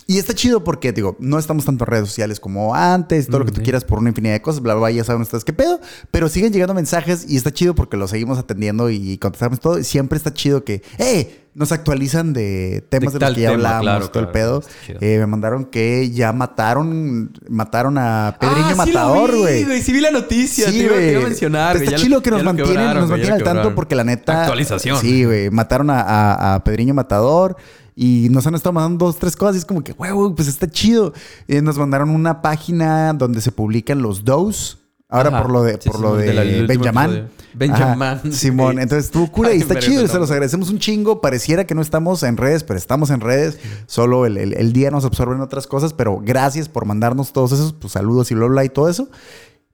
[0.10, 3.46] y está chido porque, digo, no estamos tanto en redes sociales como antes, todo lo
[3.46, 5.52] que tú quieras por una infinidad de cosas, bla, bla, bla, ya saben ustedes qué
[5.52, 5.82] pedo.
[6.12, 9.78] Pero siguen llegando mensajes y está chido porque los seguimos atendiendo y contestamos todo.
[9.80, 11.44] Y siempre está chido que, ¡eh!
[11.56, 14.60] Nos actualizan de temas De de, los que ya hablamos, claro, todo el pedo.
[14.88, 15.04] está.
[15.06, 19.82] Eh, me mandaron que ya mataron, mataron a Pedriño Ah, sí Matador, güey.
[19.82, 20.68] Sí vi la noticia.
[20.70, 21.30] Sí, te iba, te iba a güey.
[21.32, 21.76] mencionar.
[21.76, 21.92] Está.
[21.92, 24.44] Ya lo- chido que nos mantienen, quebraron, nos mantienen al tanto porque la neta.
[24.44, 25.02] Actualización.
[25.02, 25.50] Sí, güey.
[25.50, 27.58] Mataron a, a, a Pedriño Matador
[28.00, 29.56] y nos han estado mandando dos, tres cosas.
[29.56, 31.14] Y es como que, güey, pues está chido.
[31.48, 34.78] Eh, nos mandaron una página donde se publican los dos.
[35.10, 35.42] Ahora Ajá.
[35.42, 37.28] por lo de, Sí, por sí, lo de Benjamin.
[37.54, 38.32] Benjamin.
[38.34, 38.78] Simón.
[38.80, 40.08] Entonces estuvo cool y está chido.
[40.08, 41.22] Se los agradecemos un chingo.
[41.22, 43.58] Pareciera que no estamos en redes, pero estamos en redes.
[43.88, 45.94] Solo el, el- el día nos absorben otras cosas.
[45.94, 49.10] Pero gracias por mandarnos todos esos pues, saludos y bla, bla y todo eso.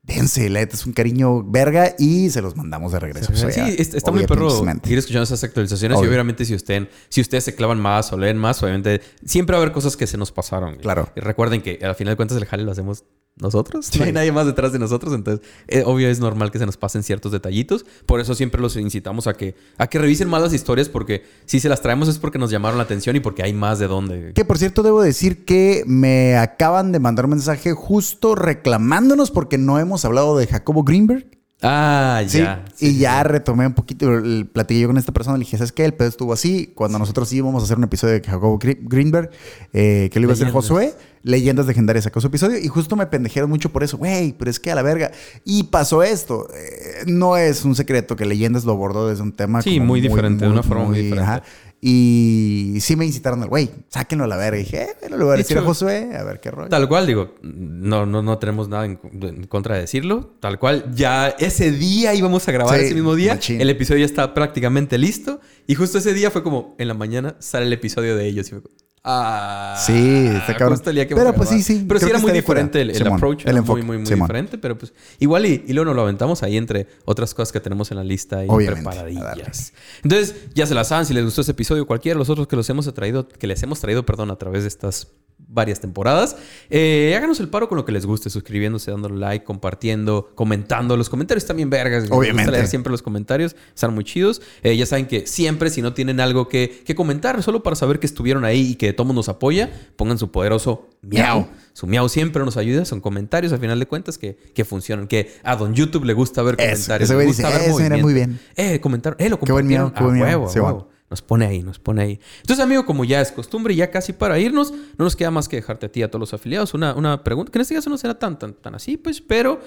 [0.04, 3.34] Dense, la neta es un cariño verga y se los mandamos de regreso.
[3.34, 4.50] Sí, O sea, está, está muy perro
[4.86, 6.10] ir escuchando esas actualizaciones Obvio.
[6.10, 9.60] y obviamente si, usted, si ustedes se clavan más o leen más, obviamente siempre va
[9.60, 10.76] a haber cosas que se nos pasaron.
[10.76, 11.10] Claro.
[11.16, 13.88] Y recuerden que al final de cuentas el jale lo hacemos nosotros.
[13.88, 14.00] Sí.
[14.00, 15.14] No hay nadie más detrás de nosotros.
[15.14, 17.86] Entonces, eh, obvio es normal que se nos pasen ciertos detallitos.
[18.06, 21.60] Por eso siempre los incitamos a que, a que revisen más las historias porque si
[21.60, 24.34] se las traemos es porque nos llamaron la atención y porque hay más de dónde.
[24.34, 29.58] Que por cierto, debo decir que me acaban de mandar un mensaje justo reclamándonos porque
[29.58, 31.43] no hemos hablado de Jacobo Greenberg.
[31.64, 32.66] Ah, Sí, ya.
[32.80, 35.72] y Sí, ya retomé un poquito, el platiqué yo con esta persona, le dije, ¿sabes
[35.72, 35.86] qué?
[35.86, 36.72] El pedo estuvo así.
[36.76, 39.30] Cuando nosotros íbamos a hacer un episodio de Jacobo Gre- Greenberg,
[39.72, 40.52] eh, que lo iba a hacer.
[40.52, 40.94] Josué,
[41.24, 44.60] Leyendas Legendarias sacó su episodio, y justo me pendejeron mucho por eso, güey, pero es
[44.60, 45.12] que a la verga.
[45.46, 46.48] Y pasó esto.
[46.54, 50.02] eh, no es un secreto que Leyendas lo abordó desde un tema Sí, como muy
[50.02, 51.44] diferente, de una forma muy diferente.
[51.86, 54.58] Y sí me incitaron al güey, sáquenlo a la verga.
[54.58, 56.70] Y dije, eh, bueno, le voy a De decir a Josué, a ver qué rollo.
[56.70, 60.34] Tal cual, digo, no, no, no tenemos nada en, en contra de decirlo.
[60.40, 63.34] Tal cual, ya ese día íbamos a grabar Sí, ese mismo día.
[63.34, 63.60] machín.
[63.60, 65.42] El episodio ya está prácticamente listo.
[65.68, 68.48] Y justo ese día fue como, en la mañana sale el episodio de ellos.
[68.48, 68.62] Y fue
[69.04, 70.80] ah, Sí, está cabrón.
[70.80, 73.46] que Pero, pues, sí, sí, Pero sí era muy diferente el, approach.
[73.46, 74.28] el enfoque, muy, muy, muy Simón.
[74.28, 74.58] diferente.
[74.58, 77.92] Pero pues igual y, y luego nos lo aventamos ahí entre otras cosas que tenemos
[77.92, 79.74] en la lista ahí Obviamente, preparadillas.
[80.04, 81.06] Entonces, ya se las saben.
[81.06, 83.62] Si les gustó ese episodio, cualquiera de los otros que los hemos traído, que les
[83.64, 85.08] hemos traído, perdón, a través de estas
[85.48, 86.36] varias temporadas,
[86.70, 90.98] eh, háganos el paro con lo que les guste, suscribiéndose, dándole like, compartiendo, comentando.
[90.98, 92.04] Los comentarios también vergas.
[92.04, 92.52] Me gusta Obviamente.
[92.52, 94.42] leer siempre los comentarios, están muy chidos.
[94.64, 98.00] Eh, ya saben que siempre, si no tienen algo que, que comentar, solo para saber
[98.00, 101.48] que estuvieron ahí y que todo mundo nos apoya, pongan su poderoso miau.
[101.74, 105.34] Su miau siempre nos ayuda, son comentarios al final de cuentas que, que funcionan, que
[105.44, 107.10] a don YouTube le gusta ver Eso, comentarios.
[107.10, 108.04] ese le gusta dice, ver "Eso era movimiento".
[108.06, 108.40] muy bien.
[108.56, 109.94] Eh, comentaron, eh, lo Qué buen miau, compartieron.
[109.94, 110.72] qué buen a miau, huevo, a sí, huevo.
[110.74, 110.93] bueno.
[111.10, 112.20] Nos pone ahí, nos pone ahí.
[112.42, 115.58] Entonces, amigo, como ya es costumbre, ya casi para irnos, no nos queda más que
[115.58, 117.98] dejarte a ti a todos los afiliados una, una pregunta, que en este caso no
[117.98, 119.60] será tan, tan, tan así, pues, pero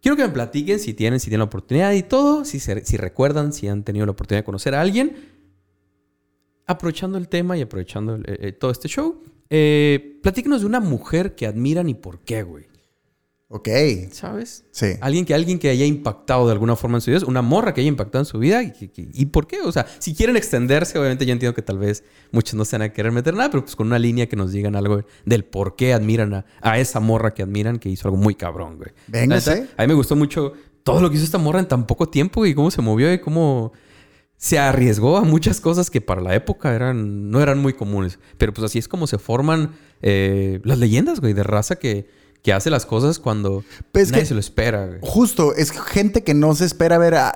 [0.00, 2.96] quiero que me platiquen si tienen, si tienen la oportunidad y todo, si, se- si
[2.96, 5.16] recuerdan, si han tenido la oportunidad de conocer a alguien.
[6.66, 11.34] Aprovechando el tema y aprovechando el- eh, todo este show, eh, platíquenos de una mujer
[11.34, 12.66] que admiran y por qué, güey.
[13.56, 13.68] Ok,
[14.10, 14.64] ¿Sabes?
[14.72, 14.94] sí.
[15.00, 17.82] Alguien que, alguien que haya impactado de alguna forma en su vida, una morra que
[17.82, 18.64] haya impactado en su vida.
[18.64, 19.60] ¿Y, y- y por qué?
[19.60, 22.02] O sea, si quieren extenderse, obviamente yo entiendo que tal vez
[22.32, 24.50] muchos no se van a querer meter nada, pero pues con una línea que nos
[24.50, 28.16] digan algo del por qué admiran a, a esa morra que admiran, que hizo algo
[28.16, 28.90] muy cabrón, güey.
[29.06, 32.08] Neta, A mí me gustó mucho todo lo que hizo esta morra en tan poco
[32.08, 33.72] tiempo y cómo se movió y cómo
[34.36, 38.18] se arriesgó a muchas cosas que para la época eran, no eran muy comunes.
[38.36, 42.08] Pero pues así es como se forman eh, las leyendas, güey, de raza que,
[42.44, 44.98] que hace las cosas cuando Pues es nadie que- se lo espera, güey.
[45.02, 47.34] Justo, es gente que no se espera ver a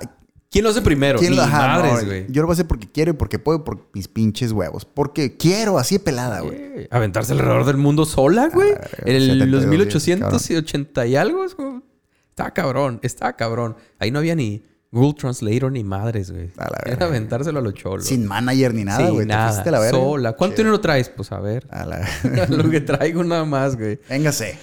[0.51, 1.19] ¿Quién lo hace primero?
[1.19, 2.27] quién lo ajá, madres, no, güey.
[2.31, 4.85] Yo lo voy a hacer porque quiero y porque puedo por mis pinches huevos.
[4.87, 6.87] Porque quiero, así de pelada, güey.
[6.91, 8.71] Aventarse alrededor del mundo sola, güey.
[8.73, 11.45] Ah, en el- 72 los días, 1880 y algo.
[11.45, 11.83] es como-
[12.31, 13.77] Está cabrón, está cabrón.
[13.99, 16.51] Ahí no había ni Google Translator ni madres, güey.
[16.57, 18.07] A la Era aventárselo a los cholos.
[18.07, 19.27] Sin manager ni nada, güey.
[19.27, 19.61] Te nada.
[19.61, 19.99] a la verga.
[19.99, 20.33] Sola.
[20.35, 21.09] ¿Cuánto dinero traes?
[21.11, 21.67] Pues a ver.
[21.71, 22.09] A la...
[22.49, 23.99] Lo que traigo nada más, güey.
[24.09, 24.57] Véngase.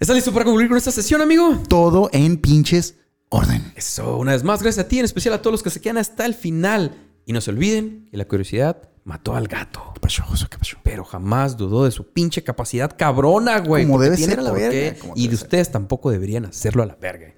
[0.00, 1.60] ¿Estás listo para concluir con esta sesión, amigo?
[1.68, 2.96] Todo en pinches
[3.28, 3.70] orden.
[3.76, 5.98] Eso, una vez más, gracias a ti, en especial a todos los que se quedan
[5.98, 6.96] hasta el final.
[7.26, 9.90] Y no se olviden que la curiosidad mató al gato.
[9.92, 10.48] ¿Qué pasó, Josué?
[10.50, 10.78] ¿Qué pasó?
[10.82, 13.84] Pero jamás dudó de su pinche capacidad cabrona, güey.
[13.84, 15.44] Como debe ser, a la verga, Y de ser.
[15.44, 17.34] ustedes tampoco deberían hacerlo a la verga.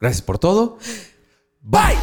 [0.00, 0.78] Gracias por todo.
[1.60, 1.98] Bye.